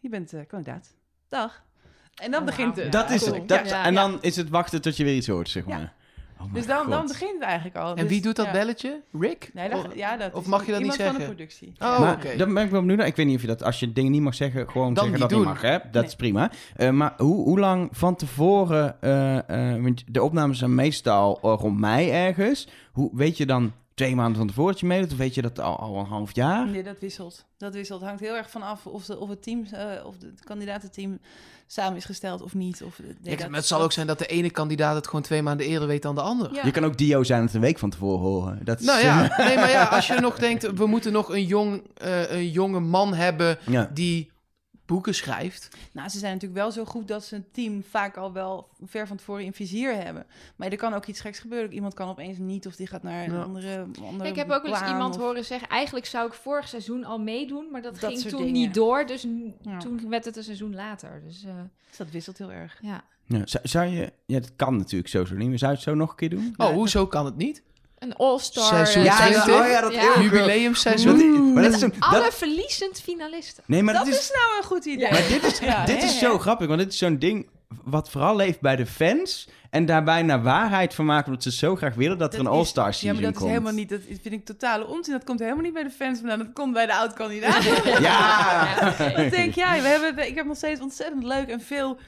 [0.00, 0.94] je bent eh, kandidaat.
[1.28, 1.64] Dag.
[2.14, 2.92] En dan Oh, begint het.
[2.92, 3.34] Dat is cool.
[3.34, 3.48] het.
[3.48, 3.84] Dat, Ja.
[3.84, 5.76] en dan is het wachten tot je weer iets hoort, zeg Ja.
[5.76, 5.94] maar.
[6.40, 7.90] Oh Dus dan, dan begint het eigenlijk al.
[7.90, 8.52] En Dus, wie doet dat ja.
[8.52, 9.00] belletje?
[9.20, 9.50] Rick?
[9.54, 11.34] Nee, dat, Of- ja, dat of mag je dat niet iemand van de zeggen?
[11.34, 11.72] productie.
[11.78, 12.36] Oh, oké.
[12.36, 13.06] dan ben ik wel benieuwd naar.
[13.06, 15.12] Ik weet niet of je dat, als je dingen niet mag zeggen, gewoon Dan zeggen
[15.12, 15.48] niet dat niet doen.
[15.48, 15.62] mag.
[15.62, 15.78] Hè?
[15.90, 16.04] Dat Nee.
[16.04, 16.50] is prima.
[16.76, 21.78] Eh, maar hoe, hoe lang van tevoren, eh, eh, want de opnames zijn meestal rond
[21.80, 22.68] mei ergens.
[22.92, 25.12] Hoe weet je dan twee maanden van tevoren dat je meedoet?
[25.12, 26.66] Of weet je dat al, al een half jaar?
[26.68, 27.44] Nee, dat wisselt.
[27.56, 28.02] Dat wisselt.
[28.02, 31.18] Hangt heel erg vanaf of, de, of het team, eh, of de, het kandidatenteam
[31.66, 32.82] samen is gesteld of niet.
[32.82, 35.22] Of, nee, Ja, dat- maar het zal ook zijn dat de ene kandidaat het gewoon
[35.22, 36.54] twee maanden eerder weet dan de ander.
[36.54, 36.64] Ja.
[36.64, 38.64] Je kan ook Dio zijn het een week van tevoren horen.
[38.64, 41.44] Dat is, Nou ja, nee, maar ja, als je nog denkt, we moeten nog een,
[41.44, 43.90] jong, eh, een jonge man hebben ja.
[43.94, 44.30] die
[44.86, 45.68] boeken schrijft.
[45.92, 49.06] Nou, ze zijn natuurlijk wel zo goed dat ze een team vaak al wel ver
[49.06, 50.26] van tevoren in vizier hebben.
[50.56, 51.72] Maar er kan ook iets geks gebeuren.
[51.72, 53.42] Iemand kan opeens niet of die gaat naar een Ja.
[53.42, 55.68] andere, andere Ik heb ook wel eens iemand of- horen zeggen...
[55.68, 57.68] eigenlijk zou ik vorig seizoen al meedoen...
[57.72, 58.52] maar dat, Dat ging toen dingen.
[58.52, 59.06] niet door.
[59.06, 59.26] Dus
[59.62, 59.78] Ja.
[59.78, 61.22] toen werd het een seizoen later.
[61.26, 61.54] Dus eh,
[61.88, 62.78] Dus dat wisselt heel erg.
[62.82, 63.04] ja.
[63.26, 64.12] Ja, zou, zou je...
[64.26, 65.48] Ja, dat kan natuurlijk sowieso niet.
[65.48, 66.54] Maar zou je het zo nog een keer doen?
[66.56, 67.62] Oh, hoezo kan het niet?
[68.04, 68.64] Een all-star...
[68.64, 69.54] Seizoen eh, Ja, seizoen.
[69.54, 70.20] ja, oh ja, dat Ja.
[70.20, 71.18] Jubileumseizoen.
[71.18, 73.62] Dat- maar dat is een, Alle dat- verliezend finalisten.
[73.66, 74.30] nee, maar Dat dat is is...
[74.34, 75.10] nou een goed idee.
[75.10, 77.48] Maar dit is, Ja, dit is zo grappig, want dit is zo'n ding
[77.84, 79.48] wat vooral leeft bij de fans.
[79.70, 82.52] En daarbij naar waarheid van maken, omdat ze zo graag willen dat, er een Dat
[82.52, 83.50] is- All-Star Ja, season maar dat is komt.
[83.50, 83.88] helemaal niet.
[83.88, 85.12] Dat vind ik totale onzin.
[85.12, 86.38] Dat komt helemaal niet bij de fans vandaan.
[86.38, 88.00] Dat komt bij de oud-kandidaten.
[88.02, 88.68] Ja!
[88.90, 89.04] oké.
[89.04, 91.98] Ik denk, ja, we hebben, ik heb nog steeds ontzettend leuk en veel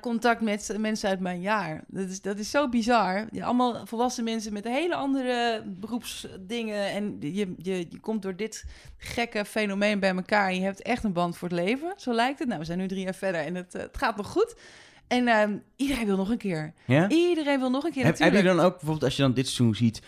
[0.00, 1.84] contact met mensen uit mijn jaar.
[1.86, 3.26] Dat is, dat is zo bizar.
[3.32, 6.90] Ja, allemaal volwassen mensen met hele andere beroepsdingen.
[6.90, 8.64] En je, je, je komt door dit
[8.96, 10.48] gekke fenomeen bij elkaar.
[10.48, 11.92] En je hebt echt een band voor het leven.
[11.96, 12.48] Zo lijkt het.
[12.48, 14.54] Nou, we zijn nu drie jaar verder en het, eh, het gaat nog goed.
[15.08, 16.72] En ehm, iedereen wil nog een keer.
[16.86, 17.08] ja?
[17.08, 18.04] Iedereen wil nog een keer.
[18.04, 20.02] Heb, heb je dan ook bijvoorbeeld, als je dan dit seizoen ziet...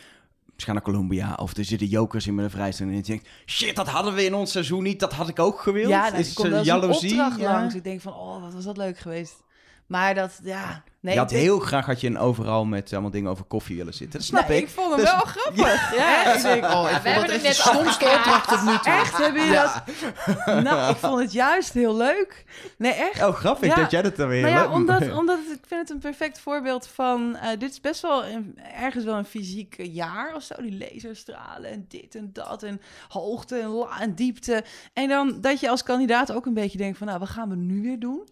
[0.57, 2.95] Gaan naar Colombia of er zitten jokers in met een vrijstelling.
[2.95, 5.01] En je denkt, shit, dat hadden we in ons seizoen niet.
[5.01, 5.89] Dat had ik ook gewild.
[5.89, 7.11] Ja, nou, is komt eh, wel jaloezie?
[7.11, 7.53] opdracht Ja.
[7.53, 7.75] langs.
[7.75, 9.43] Ik denk van, oh, wat was dat leuk geweest.
[9.87, 10.83] Maar dat, ja...
[11.01, 13.45] Nee, je had ik denk- heel graag had je een overal met allemaal dingen over
[13.45, 14.19] koffie willen zitten.
[14.19, 14.63] Dat snap Nee, ik.
[14.63, 15.97] ik vond hem Dus- wel grappig.
[15.99, 18.17] Ja, ik denk, Oh, ik we vond hebben dat het echt net de stomste afgekaart.
[18.17, 18.93] opdracht tot nu toe.
[18.93, 19.85] echt, hebben jullie Ja.
[20.45, 20.63] dat...
[20.65, 22.45] Nou, ik vond het juist heel leuk.
[22.79, 23.23] Nee, echt.
[23.23, 23.75] Oh, grappig Ja.
[23.75, 24.41] dat jij dat dan weer...
[24.43, 27.37] Nou ja, omdat, omdat het, ik vind het een perfect voorbeeld van...
[27.37, 30.55] eh, dit is best wel een, ergens wel een fysiek jaar of zo.
[30.63, 34.65] Die laserstralen en dit en dat en hoogte en, la en diepte.
[34.93, 37.07] En dan dat je als kandidaat ook een beetje denkt van...
[37.07, 38.29] nou, wat gaan we nu weer doen?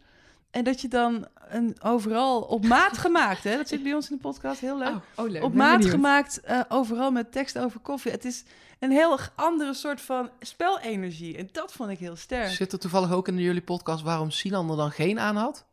[0.50, 3.56] En dat je dan een, overal op maat gemaakt, hè?
[3.56, 4.88] Dat zit bij ons in de podcast, heel leuk.
[4.88, 5.42] Oh, oh, leuk.
[5.42, 5.94] op maat benieuwd.
[5.94, 8.10] gemaakt, eh, overal met tekst over koffie.
[8.12, 8.44] Het is
[8.78, 11.36] een heel andere soort van spelenergie.
[11.36, 12.48] En dat vond ik heel sterk.
[12.48, 15.66] Zit er toevallig ook in jullie podcast waarom Sinan er dan geen aan had?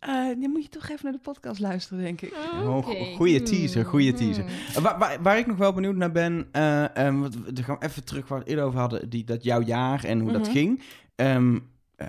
[0.00, 2.34] Eh dan moet je toch even naar de podcast luisteren, denk ik.
[2.52, 4.18] Oh, goeie teaser, goeie Hmm.
[4.18, 4.44] teaser.
[4.82, 7.76] Waar, waar, waar ik nog wel benieuwd naar ben, eh ehm, wat we dan gaan
[7.80, 10.40] even terug waar we het eerder over hadden, die, dat jouw jaar en hoe dat
[10.42, 10.50] Mhm.
[10.50, 10.82] ging.
[11.16, 11.58] Ehm,
[11.96, 12.08] eh,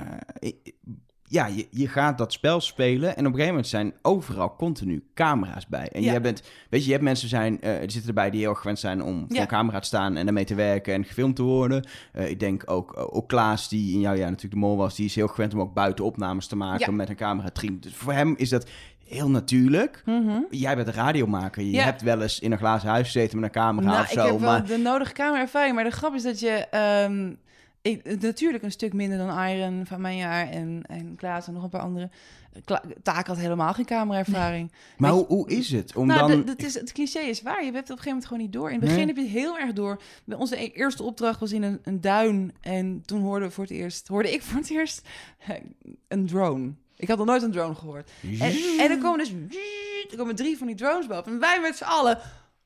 [1.34, 5.04] ja, je, je gaat dat spel spelen en op een gegeven moment zijn overal continu
[5.14, 5.88] camera's bij.
[5.92, 6.12] En Ja.
[6.12, 8.60] jij bent, weet je, je hebt mensen zijn, eh, die zitten erbij die heel erg
[8.60, 9.42] gewend zijn om voor Ja.
[9.42, 11.88] een camera te staan en daarmee te werken en gefilmd te worden.
[12.12, 15.06] Eh, ik denk ook, ook Klaas, die in jouw jaar natuurlijk de mol was, die
[15.06, 16.92] is heel gewend om ook buiten opnames te maken Ja.
[16.92, 17.50] met een camera.
[17.80, 18.70] Dus voor hem is dat
[19.06, 20.02] heel natuurlijk.
[20.06, 20.40] Mhm.
[20.50, 21.64] Jij bent een radiomaker.
[21.64, 21.84] Je Ja.
[21.84, 24.26] hebt wel eens in een glazen huis gezeten met een camera Nou, of ik zo.
[24.26, 25.76] heb wel maar de nodige cameraervaring.
[25.76, 26.50] Maar de grap is dat je...
[26.72, 27.32] ehm,
[27.84, 31.64] ik, natuurlijk een stuk minder dan Iron van mijn jaar en, en Klaas en nog
[31.64, 32.10] een paar andere.
[32.66, 34.72] Kla Taak had helemaal geen cameraervaring.
[34.98, 35.96] maar weet hoe, hoe is het?
[35.96, 36.46] Om nou, dan...
[36.46, 37.64] dat is, het cliché is waar.
[37.64, 38.68] Je hebt het op een gegeven moment gewoon niet door.
[38.68, 39.08] In het begin Nee.
[39.08, 40.02] heb je het heel erg door.
[40.38, 42.54] Onze e- eerste opdracht was in een, een duin.
[42.62, 45.08] En toen hoorden we voor het eerst, hoorde ik voor het eerst
[46.08, 46.74] een drone.
[46.96, 48.12] Ik had nog nooit een drone gehoord.
[48.40, 49.34] En, en er komen dus
[50.12, 51.32] er komen drie van die drones boven.
[51.32, 52.20] En wij met z'n allen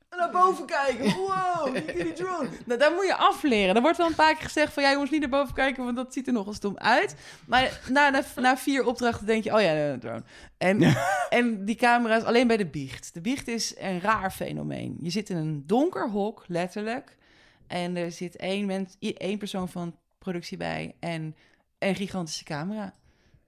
[0.10, 1.16] naar boven kijken.
[1.16, 2.50] Wow, kijk die drone.
[2.66, 3.76] Nou, daar moet je afleren.
[3.76, 4.84] Er wordt wel een paar keer gezegd van...
[4.84, 7.16] ja jongens, niet naar boven kijken, want dat ziet er nogal stom uit.
[7.46, 9.54] Maar na, na, na vier opdrachten denk je...
[9.54, 10.24] oh ja, een drone.
[10.58, 10.96] En,
[11.30, 13.14] en die camera's alleen bij de biecht.
[13.14, 14.98] De biecht is een raar fenomeen.
[15.02, 17.18] Je zit in een donker hok, letterlijk.
[17.68, 20.96] En er zit één, mens, één persoon van productie bij...
[21.00, 21.36] en
[21.80, 22.94] een gigantische camera.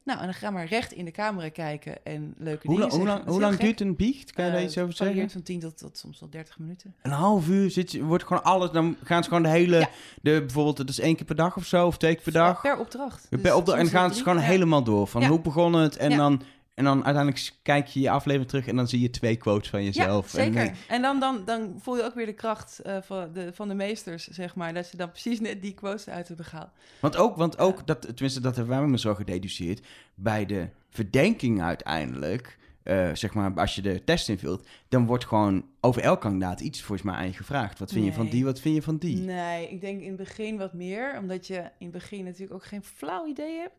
[0.10, 3.06] Nou, en dan ga maar recht in de camera kijken en leuke hoe, dingen hoe,
[3.08, 4.32] lang, hoe lang duurt een biecht?
[4.32, 5.16] Kan je daar Eh, iets over het zeggen?
[5.16, 6.94] varieert van 10 tot, tot soms wel 30 minuten.
[7.02, 8.72] Een half uur zit, je- wordt gewoon alles...
[8.72, 9.78] Dan gaan ze gewoon de hele...
[9.78, 9.90] Ja.
[10.22, 12.62] De, bijvoorbeeld, het is één keer per dag of zo, of twee keer per dag.
[12.62, 13.28] Per opdracht.
[13.30, 14.44] per Dus opdracht, en dan gaan ze gewoon Ja.
[14.44, 15.08] helemaal door.
[15.08, 15.98] Van hoe begon het?
[15.98, 16.42] En, dan,
[16.80, 18.68] en dan uiteindelijk kijk je je aflevering terug...
[18.68, 20.32] en dan zie je twee quotes van jezelf.
[20.32, 20.62] Ja, zeker.
[20.62, 23.54] En, En, eh, dan, dan, dan voel je ook weer de kracht eh, van, de,
[23.54, 24.74] van de meesters, zeg maar.
[24.74, 26.70] Dat ze dan precies net die quotes uit hebben gehaald.
[27.00, 29.86] Want ook, want ook dat, tenminste, dat hebben wij me zo gededuceerd.
[30.16, 35.66] Bij de verdenking uiteindelijk, eh, zeg maar, als je de test invult, dan wordt gewoon
[35.80, 37.80] over elk kandidaat iets volgens mij aan je gevraagd.
[37.80, 39.18] Wat vind je van die, wat vind je van die?
[39.18, 41.18] Nee, ik denk in het begin wat meer.
[41.18, 43.76] Omdat je in het begin natuurlijk ook geen flauw idee hebt.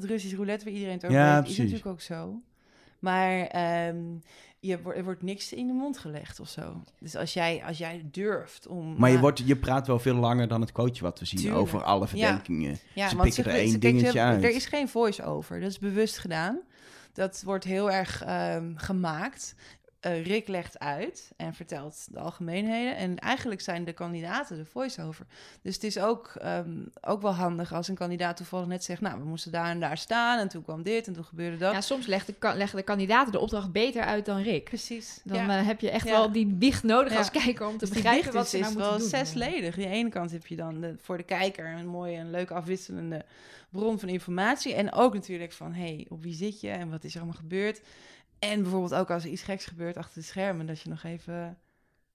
[0.00, 2.40] Dat Russisch roulette waar iedereen het over Ja, heeft, is natuurlijk ook zo.
[2.98, 3.96] Maar ehm,
[4.60, 6.82] je, wo- er wordt niks in de mond gelegd of zo.
[7.00, 8.94] Dus als jij, als jij durft om...
[8.98, 11.60] Maar je, wordt, je praat wel veel langer dan het quoteje wat we zien Tuurlijk.
[11.60, 12.78] over alle verdenkingen.
[12.94, 14.44] Ja, Ze want pikken er één ze- kijk, ze dingetje uit.
[14.44, 15.60] Er is geen voice-over.
[15.60, 16.58] Dat is bewust gedaan.
[17.12, 19.54] Dat wordt heel erg ehm, gemaakt.
[20.04, 22.96] Eh, Rick legt uit en vertelt de algemeenheden.
[22.96, 25.26] En eigenlijk zijn de kandidaten de voice-over.
[25.62, 29.00] Dus het is ook, ehm, ook wel handig als een kandidaat toevallig net zegt...
[29.00, 31.72] nou, we moesten daar en daar staan en toen kwam dit en toen gebeurde dat.
[31.72, 34.64] Ja, soms legt de, leggen de kandidaten de opdracht beter uit dan Rick.
[34.64, 35.20] Precies.
[35.24, 35.58] Dan ja.
[35.58, 36.10] eh, heb je echt Ja.
[36.10, 37.18] wel die biecht nodig Ja.
[37.18, 39.08] als kijker om te Dus begrijpen dicht wat is, ze nou is moeten wel doen.
[39.08, 39.74] zesledig.
[39.74, 43.24] Die ene kant heb je dan de, voor de kijker een mooie en leuke afwisselende
[43.70, 44.74] bron van informatie.
[44.74, 47.38] En ook natuurlijk van, hé, hey, op wie zit je en wat is er allemaal
[47.40, 47.80] gebeurd?
[48.38, 51.58] En bijvoorbeeld ook als er iets geks gebeurt achter de schermen, dat je nog even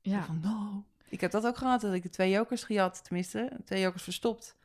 [0.01, 0.23] Ja.
[0.23, 0.84] van, no.
[1.10, 4.55] Ik heb dat ook gehad, dat ik de twee jokers gejat, tenminste, twee jokers verstopt.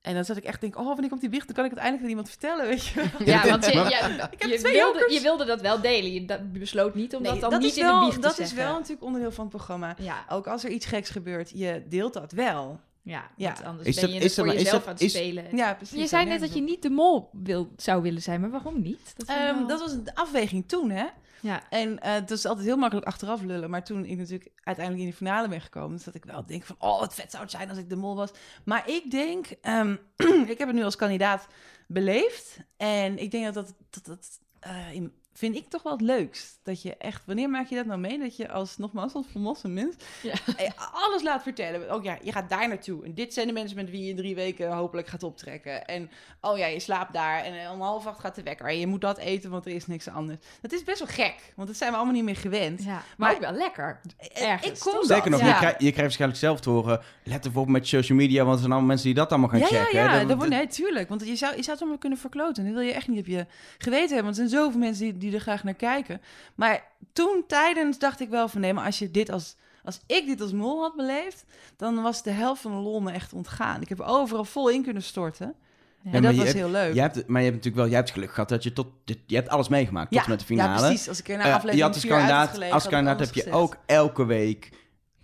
[0.00, 1.46] En dan zat ik echt denk, oh, wanneer komt die biecht?
[1.46, 3.04] Dan kan ik het eindelijk aan iemand vertellen, weet je.
[3.24, 5.14] Ja, dat- want je, ja, Ik heb je, twee wilde, jokers.
[5.14, 6.12] je wilde dat wel delen.
[6.12, 8.52] Je besloot niet om Nee, dat dan dat niet in de biecht Dat te is
[8.52, 9.94] wel natuurlijk onderdeel van het programma.
[9.98, 12.80] Ja, Ook als er iets geks gebeurt, je deelt dat wel.
[13.02, 13.54] Ja, Ja.
[13.64, 15.12] anders Is ben dat- je is het dat voor is jezelf dat- aan het is-
[15.12, 15.56] spelen.
[15.56, 16.00] Ja, precies.
[16.00, 19.12] je zei net dat je niet de mol wil, zou willen zijn, maar waarom niet?
[19.16, 21.06] Dat, Ehm, wel- dat was een afweging toen, hè?
[21.40, 21.62] ja.
[21.70, 23.70] En eh het is altijd heel makkelijk achteraf lullen.
[23.70, 25.96] Maar toen ik natuurlijk uiteindelijk in de finale ben gekomen...
[25.96, 26.76] dus dat ik wel denk van...
[26.78, 28.30] oh, wat vet zou het zijn als ik de mol was.
[28.64, 29.46] Maar ik denk...
[29.60, 29.96] ehm,
[30.52, 31.46] ik heb het nu als kandidaat
[31.86, 32.56] beleefd.
[32.76, 33.74] En ik denk dat dat...
[33.90, 36.58] dat, dat eh, in- vind ik toch wel het leukst.
[36.62, 37.22] Dat je echt...
[37.26, 38.18] Wanneer maak je dat nou mee?
[38.18, 39.94] Dat je als, nogmaals, als volwassen mens...
[40.22, 40.32] Ja.
[40.56, 41.90] eh, alles laat vertellen.
[41.90, 43.04] Ook ja, je gaat daar naartoe.
[43.04, 45.86] En dit zijn de mensen met wie je in drie weken hopelijk gaat optrekken.
[45.86, 47.44] En oh ja, je slaapt daar.
[47.44, 48.66] En eh, om half acht gaat de wekker.
[48.66, 50.38] En je moet dat eten, want er is niks anders.
[50.60, 51.52] Dat is best wel gek.
[51.56, 52.82] Want dat zijn we allemaal niet meer gewend.
[52.82, 54.00] ja, maar, Maar- ook wel lekker.
[54.18, 55.04] Eh, Ergens, ik kom?
[55.04, 55.46] Zeker nog, ja.
[55.46, 57.00] je, krijgt, je krijgt waarschijnlijk zelf te horen...
[57.24, 59.66] let erop met social media, want er zijn allemaal mensen die dat allemaal gaan Ja,
[59.66, 59.98] checken.
[59.98, 61.08] ja, ja, Dat- dat wordt, nee, tuurlijk.
[61.08, 62.64] Want je zou, je zou het allemaal kunnen verkloten.
[62.64, 63.46] Dat wil je echt niet op je
[63.78, 64.24] geweten hebben.
[64.24, 66.20] Want er zijn zoveel mensen die, die er graag naar kijken.
[66.54, 68.60] Maar toen, tijdens, dacht ik wel van...
[68.60, 69.56] nee, maar als je dit als...
[69.84, 71.44] Als ik dit als mol had beleefd,
[71.76, 73.80] dan was de helft van de lol me echt ontgaan.
[73.80, 75.54] Ik heb overal vol in kunnen storten.
[76.02, 76.12] Ja.
[76.12, 76.94] En dat was hebt- heel leuk.
[76.94, 79.18] Je hebt, maar je hebt natuurlijk wel, je hebt geluk gehad dat je tot, dit-
[79.26, 80.80] je hebt alles meegemaakt tot en met de finale.
[80.80, 81.08] Ja, precies.
[81.08, 83.34] Als ik er naar Eh, aflevering je had als uit had kandidaat, als kandidaat heb
[83.34, 84.70] je ook elke week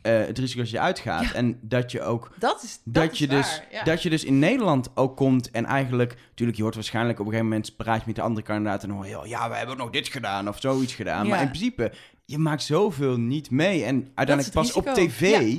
[0.06, 1.32] eh, het risico dat je uitgaat.
[1.32, 3.84] En dat je ook Dat is dat, dat, is je dus, waar, ja.
[3.84, 7.32] dat je dus in Nederland ook komt en eigenlijk, natuurlijk, je hoort waarschijnlijk op een
[7.32, 9.74] gegeven moment praat je met de andere kandidaten en hoor je, oh, ja, we hebben
[9.74, 11.28] ook nog dit gedaan of zoiets gedaan.
[11.28, 11.92] Maar in principe,
[12.24, 15.58] je maakt zoveel niet mee en uiteindelijk pas op tv.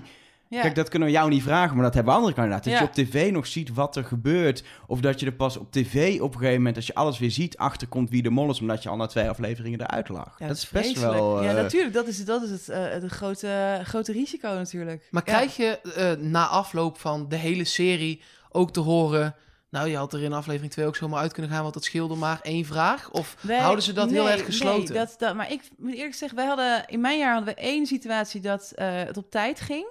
[0.49, 0.62] Ja.
[0.62, 2.71] Kijk, dat kunnen we jou niet vragen, maar dat hebben andere kandidaten.
[2.71, 2.86] Dat Ja.
[2.93, 4.63] je op tv nog ziet wat er gebeurt.
[4.88, 7.31] Of dat je er pas op tv op een gegeven moment, als je alles weer
[7.31, 10.36] ziet, achterkomt wie de mol is, omdat je al na twee afleveringen eruit lag.
[10.39, 11.13] Ja, dat is best vreselijk.
[11.13, 11.43] wel...
[11.43, 11.93] Ja, eh, natuurlijk.
[11.93, 15.07] Dat is, dat is het, eh, het grote, grote risico natuurlijk.
[15.12, 15.33] Maar Ja.
[15.33, 19.36] krijg je eh, na afloop van de hele serie ook te horen...
[19.69, 22.15] Nou, je had er in aflevering 2 ook zomaar uit kunnen gaan, want dat scheelde
[22.15, 23.10] maar één vraag.
[23.12, 24.93] Of Wij- houden ze dat heel erg gesloten?
[24.93, 27.62] Nee, dat, dat, maar ik moet eerlijk zeggen, wij hadden, in mijn jaar hadden we
[27.62, 29.88] één situatie dat eh, het op tijd ging.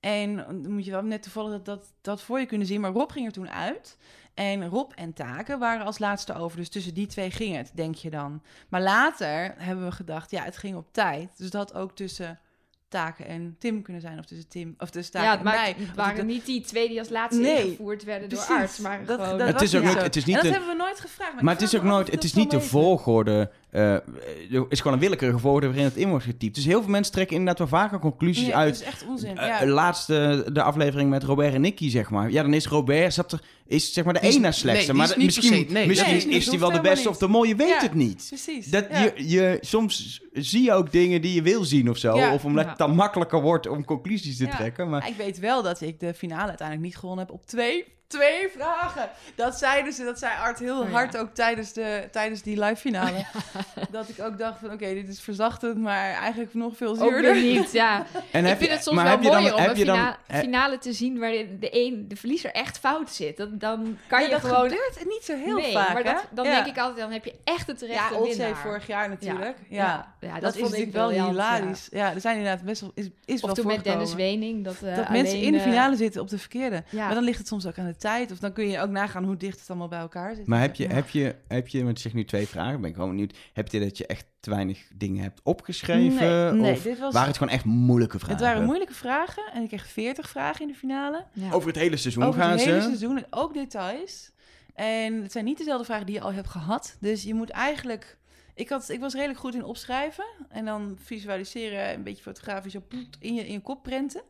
[0.00, 2.80] En dan moet je wel net toevallig dat, dat, dat voor je kunnen zien.
[2.80, 3.98] Maar Rob ging er toen uit.
[4.34, 6.56] En Rob en Taken waren als laatste over.
[6.56, 8.42] Dus tussen die twee ging het, denk je dan.
[8.68, 11.38] Maar later hebben we gedacht, ja, het ging op tijd.
[11.38, 12.40] Dus dat ook tussen
[12.88, 14.18] Taken en Tim kunnen zijn.
[14.18, 15.86] Of tussen Tim, of tussen Taken Ja, het, en maakt- mij.
[15.86, 18.62] het waren niet die twee die als laatste Nee, ingevoerd werden door precies.
[18.62, 19.38] arts, maar Dat- gewoon...
[19.38, 21.40] dat Het is ook het is en niet dat de, hebben we nooit gevraagd.
[21.42, 23.50] maar het is ook nooit, het is niet de volgorde.
[23.70, 26.54] eh, er is gewoon een willekeurige volgorde waarin het in wordt getypt.
[26.54, 28.72] Dus heel veel mensen trekken inderdaad wel vaker conclusies Nee, uit.
[28.72, 29.38] dat is echt onzin.
[29.38, 29.60] Eh, ja.
[29.60, 32.30] eh, laatste, de aflevering met Robert en Nicky, zeg maar.
[32.30, 34.86] Ja, dan is Robert, zat er, is zeg maar de Die nee, slechtste.
[34.92, 35.86] die maar misschien, se- nee.
[35.86, 37.80] misschien Nee, is hoeft wel de beste of de mol, je weet Ja.
[37.80, 38.24] het niet.
[38.28, 38.66] Precies.
[38.66, 39.00] Dat, ja.
[39.02, 42.16] je, je, soms zie je ook dingen die je wil zien of zo.
[42.16, 42.34] Ja.
[42.34, 44.88] Of omdat het dan makkelijker wordt om conclusies te trekken.
[44.90, 48.48] Maar Ik weet wel dat ik de finale uiteindelijk niet gewonnen heb op twee, twee
[48.56, 49.10] vragen.
[49.34, 50.90] Dat zeiden ze, dat zei Art heel Oh, ja.
[50.92, 53.24] hard ook tijdens, de, tijdens die live finale.
[53.90, 57.32] Dat ik ook dacht van oké, dit is verzachtend, maar eigenlijk nog veel Ook zuurder.
[57.32, 57.96] weer niet, ja.
[58.32, 59.96] en ik heb vind je, het soms wel dan, mooier om heb een je dan,
[59.96, 63.36] fina- finale te zien waarin de een, de verliezer echt fout zit.
[63.36, 64.62] Dat, dan kan Ja, je dat gewoon...
[64.68, 66.12] gebeurt niet zo heel nee, vaak, maar hè?
[66.12, 66.54] dat, dan Ja.
[66.54, 68.56] denk ik altijd, dan heb je echt een terechte Ja, winnaar.
[68.56, 69.56] vorig jaar natuurlijk.
[69.68, 71.88] Ja, Ja, ja, dat, dat is vond ik natuurlijk wel briljant, hilarisch.
[71.90, 72.14] Ja.
[72.14, 74.14] er zijn inderdaad best wel, is, is Of wel toen met Dennis.
[74.14, 74.64] Wening.
[74.64, 76.82] Dat, eh, Dat mensen in de eh, finale zitten op de verkeerde.
[76.90, 77.04] ja.
[77.06, 78.30] Maar dan ligt het soms ook aan de tijd.
[78.32, 80.46] Of dan kun je ook nagaan hoe dicht het allemaal bij elkaar zit.
[80.46, 80.94] maar heb je, Ja.
[80.94, 83.36] heb je, heb je, want je zegt nu twee vragen, ben ik gewoon benieuwd.
[83.52, 86.26] Heb je dat je echt te weinig dingen hebt opgeschreven?
[86.30, 87.12] Nee, nee of dit was...
[87.12, 88.36] waren het gewoon echt moeilijke vragen?
[88.36, 91.24] Het waren moeilijke vragen en ik kreeg 40 vragen in de finale.
[91.32, 91.52] ja.
[91.52, 92.86] Over het hele seizoen Over gaan het hele ze.
[92.86, 94.30] seizoen en ook details.
[94.74, 96.96] En het zijn niet dezelfde vragen die je al hebt gehad.
[97.00, 98.16] Dus je moet eigenlijk...
[98.54, 100.24] Ik, had, ik was redelijk goed in opschrijven.
[100.48, 104.22] En dan visualiseren, een beetje fotografisch op, in, je, in je kop prenten.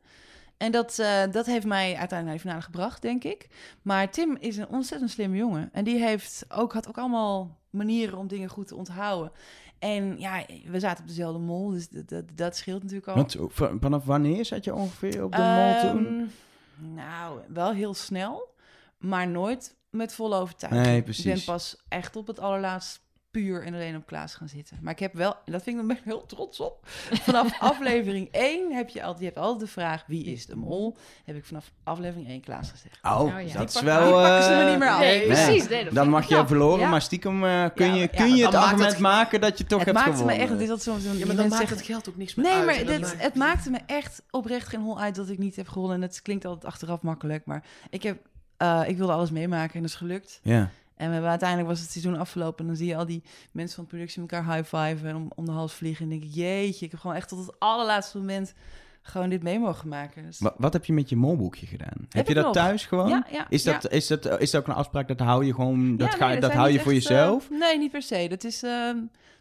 [0.58, 3.48] En dat, eh, dat heeft mij uiteindelijk naar de finale gebracht, denk ik.
[3.82, 5.68] Maar Tim is een ontzettend slimme jongen.
[5.72, 9.32] En die heeft ook, had ook allemaal manieren om dingen goed te onthouden.
[9.78, 13.14] En ja, we zaten op dezelfde mol, dus dat, dat, dat scheelt natuurlijk al.
[13.14, 16.06] Want eh, vanaf wanneer zat je ongeveer op de mol toen?
[16.06, 18.54] Ehm, Nou, wel heel snel,
[18.98, 20.86] maar nooit met volle overtuiging.
[20.86, 21.24] Nee, Ik precies.
[21.24, 23.00] ben pas echt op het allerlaatst
[23.42, 24.78] puur en alleen op Klaas gaan zitten.
[24.82, 26.78] Maar ik heb wel, en dat vind ik, ben ik heel trots op.
[27.10, 30.96] Vanaf aflevering 1 heb je altijd, je hebt altijd de vraag: wie is de mol?
[31.24, 32.98] Heb ik vanaf aflevering 1 Klaas gezegd.
[33.02, 33.58] Oh, ja.
[33.58, 34.02] dat is wel...
[34.04, 34.98] die pakken ze me eh, niet meer af.
[35.00, 35.68] Nee, precies.
[35.68, 36.88] Nee, dat Dan mag je verloren, Ja.
[36.90, 39.64] maar stiekem eh, kun Ja, je, kun ja, je het argument het- maken dat je
[39.66, 40.40] toch het hebt maakte me gewonnen.
[40.40, 42.34] echt, het is altijd zo'n Ja, maar dan mensen maakt zeggen- het geld ook niks
[42.34, 42.64] meer Nee, uit.
[42.66, 45.68] maar dit, maakt- het maakte me echt oprecht geen hol uit dat ik niet heb
[45.68, 45.96] gewonnen.
[45.96, 48.18] En het klinkt altijd achteraf makkelijk, maar ik, heb,
[48.56, 50.40] eh, ik wilde alles meemaken en dat is gelukt.
[50.42, 50.70] Ja.
[50.98, 53.74] En we hebben, uiteindelijk was het seizoen afgelopen en dan zie je al die mensen
[53.74, 56.04] van de productie elkaar high-fiven en om, om de hals vliegen.
[56.04, 58.54] En denk ik, jeetje, ik heb gewoon echt tot het allerlaatste moment
[59.02, 60.24] gewoon dit mee mogen maken.
[60.24, 62.06] Dus, Wa- Wat heb je met je molboekje gedaan?
[62.08, 62.52] Heb, je dat nog.
[62.54, 63.08] thuis gewoon?
[63.08, 63.88] ja, ja, Is dat, ja.
[63.88, 66.52] is, dat, is dat ook een afspraak dat hou je gewoon, dat, ga, nee, dat
[66.52, 67.50] hou je voor echt, eh, jezelf?
[67.50, 68.26] nee, niet per se.
[68.28, 68.96] Dat is, ehm,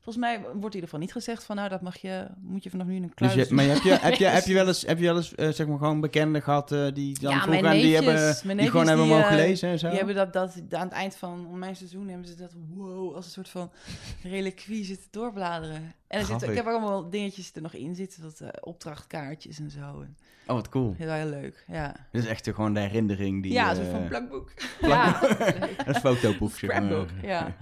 [0.07, 2.69] volgens mij wordt in ieder geval niet gezegd van, nou, dat mag je, moet je
[2.69, 4.67] vanaf nu in een Dus kluis je, maar heb je, heb je, heb je wel
[4.67, 7.45] eens, heb je wel eens eh, zeg maar gewoon bekenden gehad eh, die dan Ja,
[7.45, 9.87] die hebben, die gewoon hebben die, mogen eh, lezen en zo?
[9.87, 13.25] Die hebben dat, dat aan het eind van mijn seizoen hebben ze dat wow als
[13.25, 13.71] een soort van
[14.23, 15.93] reliquie zitten doorbladeren.
[16.07, 19.71] En er zit, ik heb er allemaal dingetjes er nog in zitten, dat opdrachtkaartjes en
[19.71, 20.01] zo.
[20.01, 20.17] En,
[20.47, 20.93] Oh, wat cool.
[20.97, 21.63] heel, heel leuk.
[21.67, 23.51] Ja, Dat is echt gewoon de herinnering die...
[23.51, 24.51] ja een soort van plakboek.
[24.81, 25.21] Ja.
[25.85, 26.51] Een fotoboek.
[26.51, 27.55] Scrapbook, ja.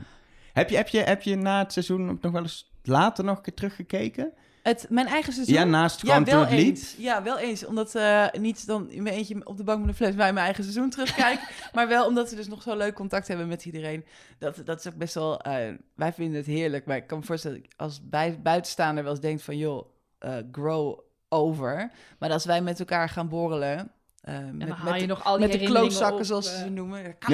[0.55, 3.43] Heb je, heb, je, heb je na het seizoen nog wel eens later nog een
[3.43, 4.33] keer teruggekeken?
[4.63, 5.55] Het, mijn eigen seizoen.
[5.55, 6.95] Ja, naast Ja, wel het eens.
[6.97, 7.65] Ja, wel eens.
[7.65, 10.45] Omdat eh niet dan in mijn eentje op de bank met een fles bij mijn
[10.45, 11.39] eigen seizoen terugkijk.
[11.73, 14.05] maar wel omdat we dus nog zo leuk contact hebben met iedereen.
[14.37, 15.41] Dat, dat is ook best wel...
[15.41, 16.85] eh, wij vinden het heerlijk.
[16.85, 19.57] Maar ik kan me voorstellen als bij, buitenstaander wel eens denkt van...
[19.57, 19.87] joh,
[20.19, 21.91] eh, grow over.
[22.19, 23.91] Maar als wij met elkaar gaan borrelen...
[24.25, 26.45] eh, En met, haal je de- nog al die met de herinneringen klootzakken, op, zoals
[26.45, 26.59] ze eh.
[26.63, 27.15] ze noemen.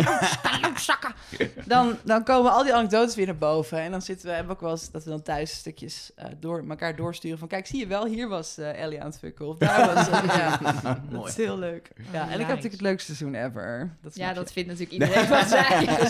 [0.41, 1.13] Klootzakken.
[1.65, 3.79] Dan, dan komen al die anekdotes weer naar boven.
[3.79, 6.63] En dan zitten we, hebben ook wel eens dat we dan thuis stukjes eh, door
[6.69, 7.37] elkaar doorsturen.
[7.37, 9.47] Van kijk, zie je wel, hier was Ellie aan het fucken.
[9.47, 10.11] Of daar was ze.
[10.11, 10.59] ja,
[11.11, 11.91] dat is heel leuk.
[12.11, 12.37] Ja, en ik heb Nice.
[12.47, 13.95] natuurlijk het leukste seizoen ever.
[14.01, 14.53] Dat Ja, dat je.
[14.53, 15.47] vindt natuurlijk iedereen van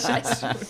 [0.00, 0.60] seizoen.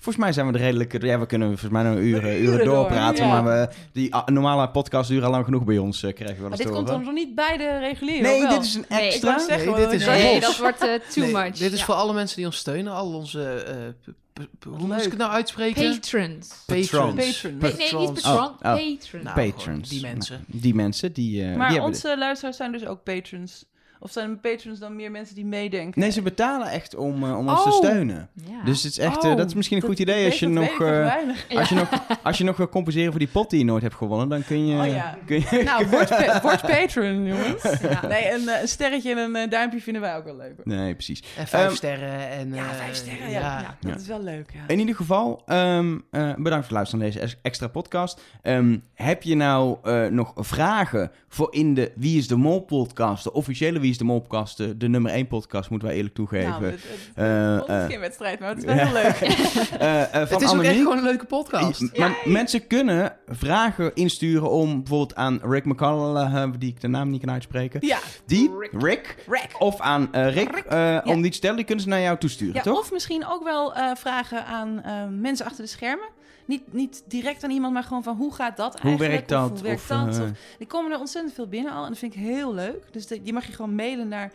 [0.00, 1.06] Volgens mij zijn we de redelijke...
[1.06, 3.26] Ja, we kunnen volgens mij nog uren, uren, Uren door, doorpraten.
[3.26, 3.42] ja.
[3.42, 6.40] Maar we, die ah, normale podcast duren al lang genoeg bij ons, eh, krijgen we
[6.40, 8.50] wel Maar eens dit te komt dan nog niet bij de reguliere, Nee, wel?
[8.50, 9.38] dit is een Nee, extra.
[9.38, 11.56] zeggen, Nee, dit is Nee, Nee, dat wordt eh, too Nee, much.
[11.58, 11.84] Dit is Ja.
[11.84, 12.92] voor alle mensen die ons steunen.
[12.92, 13.42] Al onze...
[13.44, 15.90] eh, hoe moet ik het nou uitspreken?
[16.00, 16.48] Patrons.
[16.66, 16.90] Patrons.
[16.90, 17.14] Patron.
[17.14, 18.20] Nee, nee, niet Patrons.
[18.20, 18.44] patron.
[18.44, 18.58] Oh, oh.
[18.60, 19.24] Patrons.
[19.24, 19.88] Nou, Patrons.
[19.88, 20.44] die mensen.
[20.48, 23.64] Nou, die mensen, die, eh, Maar die onze luisteraars zijn dus ook patrons.
[24.00, 25.92] Of zijn patrons dan meer mensen die meedenken?
[25.92, 27.74] de- Nee, ze betalen echt om, eh, om ons te Oh.
[27.74, 28.28] steunen.
[28.34, 28.64] Ja.
[28.64, 30.70] Dus het is echt, eh, Oh, dat is misschien een goed idee als je nog...
[30.70, 31.46] eh, weinig.
[31.58, 31.88] Als je, nog,
[32.22, 34.66] als je nog wil compenseren voor die pot die je nooit hebt gewonnen, dan kun
[34.66, 34.80] je...
[34.80, 35.18] Oh ja.
[35.26, 37.62] kun je Nou, word, pa- word patron, jongens.
[37.80, 38.06] Ja.
[38.06, 40.54] Nee, een, een sterretje en een duimpje vinden wij ook wel leuk.
[40.64, 41.22] nee, precies.
[41.36, 42.28] En vijf Ehm, sterren.
[42.30, 43.40] En, Ja, eh, vijf sterren, ja.
[43.40, 43.60] ja.
[43.60, 43.76] ja.
[43.80, 43.96] dat Ja.
[44.00, 44.60] is wel leuk, ja.
[44.66, 48.20] In ieder geval, ehm, eh, bedankt voor het luisteren naar deze ex- extra podcast.
[48.42, 53.24] Ehm, heb je nou eh, nog vragen voor in de Wie is de Mol podcast,
[53.24, 56.14] de officiële Wie is de Mol podcast, de, de nummer 1 podcast, moeten wij eerlijk
[56.14, 56.50] toegeven.
[56.50, 57.86] Nou, het, het, Eh, is eh.
[57.86, 59.04] geen wedstrijd, maar het is wel heel leuk.
[59.10, 61.98] Eh, eh, van Het is ook echt gewoon een leuke podcast.
[61.98, 67.20] Maar mensen kunnen vragen insturen om bijvoorbeeld aan Rick McCall, die ik de naam niet
[67.24, 67.86] kan uitspreken.
[67.86, 69.16] Ja, Die, Rick.
[69.28, 69.54] Rick.
[69.58, 70.64] Of aan eh, Rick, Rick.
[70.64, 71.56] eh, om die te stellen.
[71.56, 72.78] Die kunnen ze naar jou toesturen, Ja, toch?
[72.78, 76.08] of misschien ook wel eh, vragen aan eh, mensen achter de schermen.
[76.48, 79.12] Niet, niet direct aan iemand, maar gewoon van hoe gaat dat Hoe eigenlijk?
[79.12, 79.50] werkt dat?
[79.50, 80.16] Of, hoe werkt Of, dat?
[80.18, 82.92] eh, Of, die komen er ontzettend veel binnen al en dat vind ik heel leuk.
[82.92, 84.32] Dus die mag je gewoon mailen naar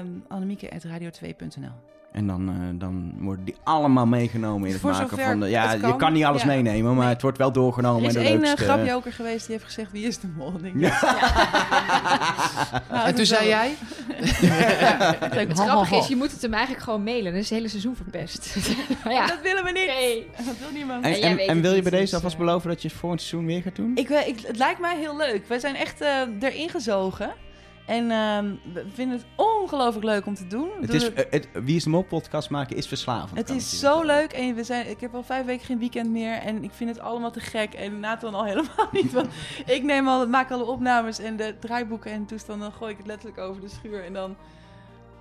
[0.00, 1.72] um, annemieke.radio2.nl.
[2.14, 5.40] En dan, eh, dan worden die allemaal meegenomen in het Voor maken van...
[5.40, 6.46] De, ja, je kan, niet alles ja.
[6.46, 7.12] meenemen, maar Nee.
[7.12, 8.02] het wordt wel doorgenomen.
[8.02, 10.52] Er is één eh, grapjoker geweest die heeft gezegd wie is de mol?
[10.60, 10.74] Denk,
[12.90, 13.74] Nou, En toen zei jij...
[15.46, 17.32] Het grappige is, je moet het hem eigenlijk gewoon mailen.
[17.32, 18.56] Dan is het hele seizoen verpest.
[19.04, 19.26] maar ja.
[19.26, 19.86] Dat willen we niet.
[19.86, 20.26] Nee.
[20.36, 21.04] Dat wil niemand.
[21.04, 23.46] En, En wil je bij deze dus, alvast eh, beloven dat je het volgend seizoen
[23.46, 23.92] weer gaat doen?
[23.94, 25.48] Ik, ik, het lijkt mij heel leuk.
[25.48, 27.32] Wij zijn echt eh, erin gezogen.
[27.86, 30.70] En ehm, we vinden het ongelooflijk leuk om te doen.
[30.80, 33.38] het is, eh, het, Wie is de Mol podcast maken is verslavend.
[33.38, 36.34] Het is zo leuk en we zijn, ik heb al vijf weken geen weekend meer
[36.38, 37.74] en ik vind het allemaal te gek.
[37.74, 39.28] En Nathan al helemaal niet, want
[39.66, 42.68] ik neem al, maak alle opnames en de draaiboeken en toestanden.
[42.68, 44.36] Dan gooi ik het letterlijk over de schuur en dan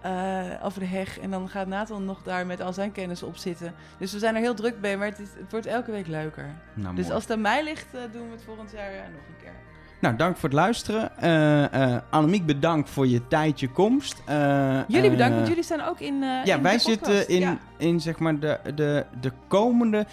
[0.01, 1.19] eh, over de heg.
[1.19, 3.73] En dan gaat Nathan nog daar met al zijn kennis op zitten.
[3.97, 6.55] Dus we zijn er heel druk bij, maar het, is, het wordt elke week leuker.
[6.73, 7.15] Nou, Dus mooi.
[7.15, 9.72] als het aan mij ligt, eh, doen we het volgend jaar nog een keer.
[10.03, 11.17] Nou, dank voor het luisteren.
[11.19, 14.21] Eh eh Annemiek, bedankt voor je tijd, je komst.
[14.25, 16.23] Eh, Jullie bedankt, want jullie staan ook in.
[16.23, 17.57] eh, Ja, in wij de zitten in, Ja.
[17.77, 20.05] in zeg maar de, de, de komende...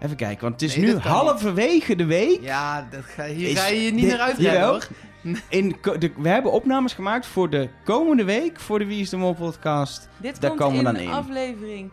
[0.00, 2.38] Even kijken, want het is Nee, nu halverwege de week.
[2.42, 4.70] Ja, dat ga, hier Is ga je je niet uitredden Jawel.
[4.70, 4.86] hoor.
[5.48, 9.16] In, de, we hebben opnames gemaakt voor de komende week voor de Wie is de
[9.16, 11.10] Mol podcast Dit Daar komt komen we dan in.
[11.10, 11.90] aflevering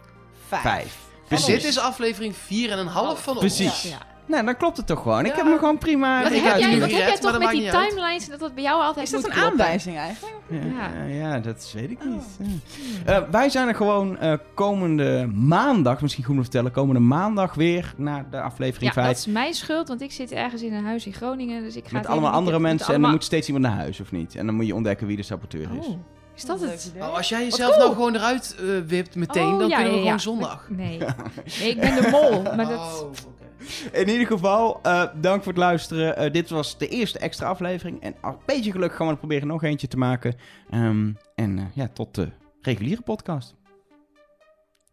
[0.48, 0.62] 5.
[0.62, 0.98] 5.
[1.28, 3.40] Dus dit is aflevering 4 en een half van ons.
[3.56, 3.82] Precies.
[3.82, 3.98] Ja.
[4.26, 5.20] Nou, dan klopt het toch gewoon.
[5.26, 5.36] Ik Ja.
[5.36, 6.24] heb me gewoon prima...
[6.24, 8.82] Wat ik heb jij, wat heb jij toch met die timelines dat dat bij jou
[8.82, 9.60] altijd Is dat moet een kloppen?
[9.62, 10.36] aanwijzing eigenlijk?
[10.50, 10.58] Ja,
[11.08, 11.14] Ja.
[11.30, 12.24] ja, dat weet ik niet.
[13.06, 13.14] Ja.
[13.22, 17.54] Eh, wij zijn er gewoon eh, komende maandag, misschien goed om te vertellen, komende maandag
[17.54, 19.08] weer naar de aflevering Ja, 5.
[19.08, 21.64] dat is mijn schuld, want ik zit ergens in een huis in Groningen.
[21.64, 24.00] Dus ik ga Met allemaal andere mensen met en allemaal- moet steeds iemand naar huis,
[24.00, 24.36] of niet?
[24.36, 25.88] En dan moet je ontdekken wie de saboteur is.
[25.88, 25.98] Oh,
[26.36, 26.92] is dat het?
[26.98, 27.84] Nou, als jij jezelf cool.
[27.84, 30.46] nou gewoon eruit eh, wipt meteen, Oh, dan ja, kunnen we ja, gewoon ja.
[30.48, 30.66] zondag.
[30.70, 30.98] Nee.
[31.60, 32.42] nee, ik ben de mol.
[32.56, 32.78] Maar dat...
[32.80, 33.50] Oh, oké.
[34.02, 36.18] In ieder geval, eh, dank voor het luisteren.
[36.18, 38.02] Eh, dit was de eerste extra aflevering.
[38.02, 40.36] En een beetje geluk gaan we er proberen nog eentje te maken.
[40.70, 42.30] Ehm, en eh, ja, tot de
[42.62, 43.56] reguliere podcast.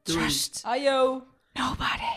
[0.03, 1.23] Trust Ayo.
[1.53, 2.17] nobody.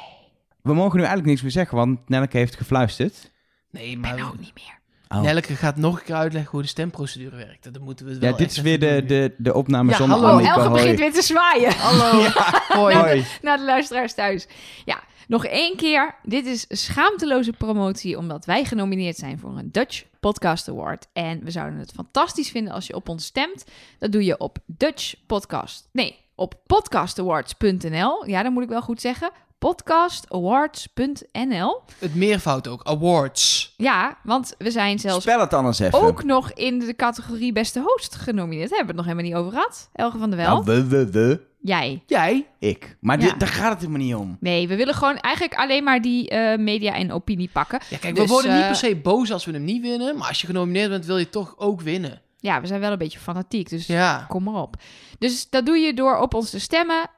[0.61, 3.31] We mogen nu eigenlijk niks meer zeggen, want Nelleke heeft gefluisterd.
[3.71, 4.79] Nee, Ik maar ben ook niet meer.
[5.07, 5.21] Oh.
[5.21, 7.73] Nelke gaat nog een keer uitleggen hoe de stemprocedure werkt.
[7.73, 10.39] Dat moeten we wel Ja, dit is weer de, de, de opname Ja, zonder hallo.
[10.39, 10.69] Oh, Hoi.
[10.69, 11.73] begint weer te zwaaien.
[11.73, 12.23] Hallo.
[12.81, 12.95] Hoi.
[12.95, 13.25] Hoi.
[13.41, 14.47] naar de luisteraars thuis.
[14.85, 16.15] Ja, nog één keer.
[16.23, 21.07] Dit is schaamteloze promotie omdat wij genomineerd zijn voor een Dutch Podcast Award.
[21.13, 23.65] En we zouden het fantastisch vinden als je op ons stemt.
[23.99, 25.89] Dat doe je op Dutch Podcast.
[25.91, 28.27] Nee, op podcastawards.nl.
[28.27, 29.31] Ja, dat moet ik wel goed zeggen.
[29.61, 31.81] Podcastawards.nl.
[31.99, 32.83] Het meervoud ook.
[32.83, 33.73] Awards.
[33.77, 36.01] Ja, want we zijn zelfs Spel het anders even.
[36.01, 38.69] ook nog in de categorie beste host genomineerd.
[38.69, 39.89] Daar hebben we het nog helemaal niet over gehad.
[39.93, 40.63] Elge van der Wel.
[40.63, 41.41] Nou, we, we, we.
[41.61, 42.03] Jij.
[42.05, 42.47] Jij?
[42.59, 42.97] Ik.
[43.01, 43.25] Maar Ja.
[43.29, 44.37] dit, daar gaat het helemaal niet om.
[44.39, 47.79] Nee, we willen gewoon eigenlijk alleen maar die eh, media en opinie pakken.
[47.89, 50.17] Ja, kijk, Dus, we worden niet eh, per se boos als we hem niet winnen.
[50.17, 52.21] Maar als je genomineerd bent, wil je toch ook winnen.
[52.39, 54.25] Ja, we zijn wel een beetje fanatiek, dus Ja.
[54.29, 54.75] kom maar op.
[55.19, 57.09] Dus dat doe je door op ons te stemmen.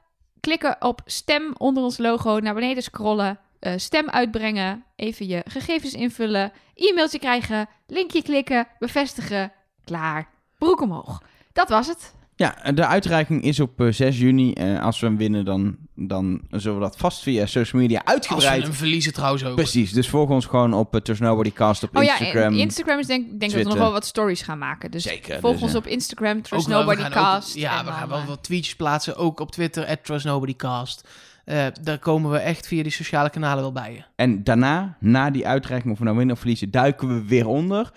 [0.44, 5.92] Klikken op stem onder ons logo, naar beneden scrollen, eh, stem uitbrengen, even je gegevens
[5.92, 9.52] invullen, e-mailtje krijgen, linkje klikken, bevestigen,
[9.84, 10.28] klaar,
[10.58, 11.22] broek omhoog.
[11.52, 12.14] Dat was het.
[12.36, 14.52] Ja, de uitreiking is op eh, 6 juni.
[14.52, 18.04] Eh, als we hem winnen, dan, dan zullen we dat vast via social media Als
[18.06, 18.62] we uitgebreid...
[18.62, 19.54] hem verliezen trouwens ook.
[19.54, 22.52] Precies, dus volg ons gewoon op uh, Trust Nobodycast op Oh ja, Instagram.
[22.52, 24.90] en Instagram is denk, denk dat we nog wel wat stories gaan maken.
[24.90, 25.78] Dus Zeker, volg dus, ons ja.
[25.78, 27.54] op Instagram, Trust Ook Nobody gaan ook- Cast.
[27.54, 29.16] ja, we gaan wel eh, wat tweetjes plaatsen.
[29.16, 31.08] Ook op Twitter, at TrustNobodyCast.
[31.44, 34.02] Eh, daar komen we echt via die sociale kanalen wel bij je.
[34.16, 37.92] En daarna, na die uitreiking, of we nou winnen of verliezen, duiken we weer onder.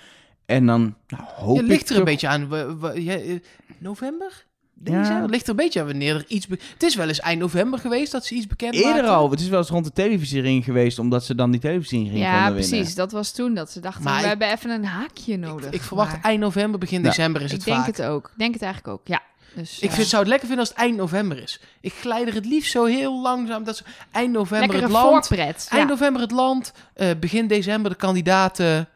[0.46, 2.50] En dan nou, hoop Je ik ligt er een beetje aan.
[2.50, 3.40] We, we- ja, eh,
[3.78, 4.46] november?
[4.80, 5.22] Denk Ja.
[5.22, 6.48] Het ligt er een beetje aan wanneer er iets...
[6.74, 9.10] Het is wel eens eind november geweest dat ze iets bekend Eerder maakten.
[9.16, 9.32] al.
[9.32, 12.54] Het is wel eens rond de televisiering geweest, omdat ze dan die televisiering Ja, konden
[12.54, 12.72] precies.
[12.72, 12.96] winnen.
[12.96, 15.66] Dat was toen dat ze dachten, Maar we ik- hebben even een haakje nodig.
[15.68, 17.08] Ik, ik verwacht Maar eind november, begin Ja.
[17.08, 17.88] december is ik het denk vaak.
[17.88, 18.26] het ook.
[18.28, 19.22] Ik denk het eigenlijk ook, ja.
[19.56, 21.60] Dus, Ik vind, zou het lekker vinden als het eind november is.
[21.82, 23.64] Ik glijd er het liefst zo heel langzaam.
[23.64, 25.28] Dat ze, eind november lekkere het land.
[25.28, 25.68] voorpret.
[25.70, 25.94] Eind ja.
[25.94, 26.72] november het land.
[26.94, 28.88] eh, begin december de kandidaten.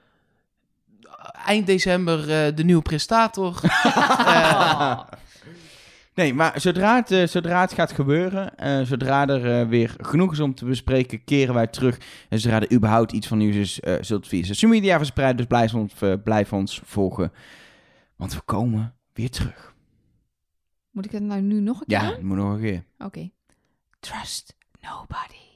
[1.46, 3.60] Eind december eh, de nieuwe presentator.
[3.64, 5.00] Eh,
[6.14, 10.32] Nee, maar zodra het, eh, zodra het gaat gebeuren, eh, zodra er eh, weer genoeg
[10.32, 11.98] is om te bespreken, keren wij terug.
[12.30, 15.38] En zodra er überhaupt iets van nieuws is, zult via social media verspreiden.
[15.38, 15.94] Dus blijf ons,
[16.24, 17.32] blijf ons volgen,
[18.16, 19.74] want we komen weer terug.
[20.92, 22.26] Moet ik het nou nu nog een keer Ja, doen?
[22.26, 22.84] moet nog een keer.
[22.98, 23.30] Oké.
[24.00, 25.51] Trust nobody.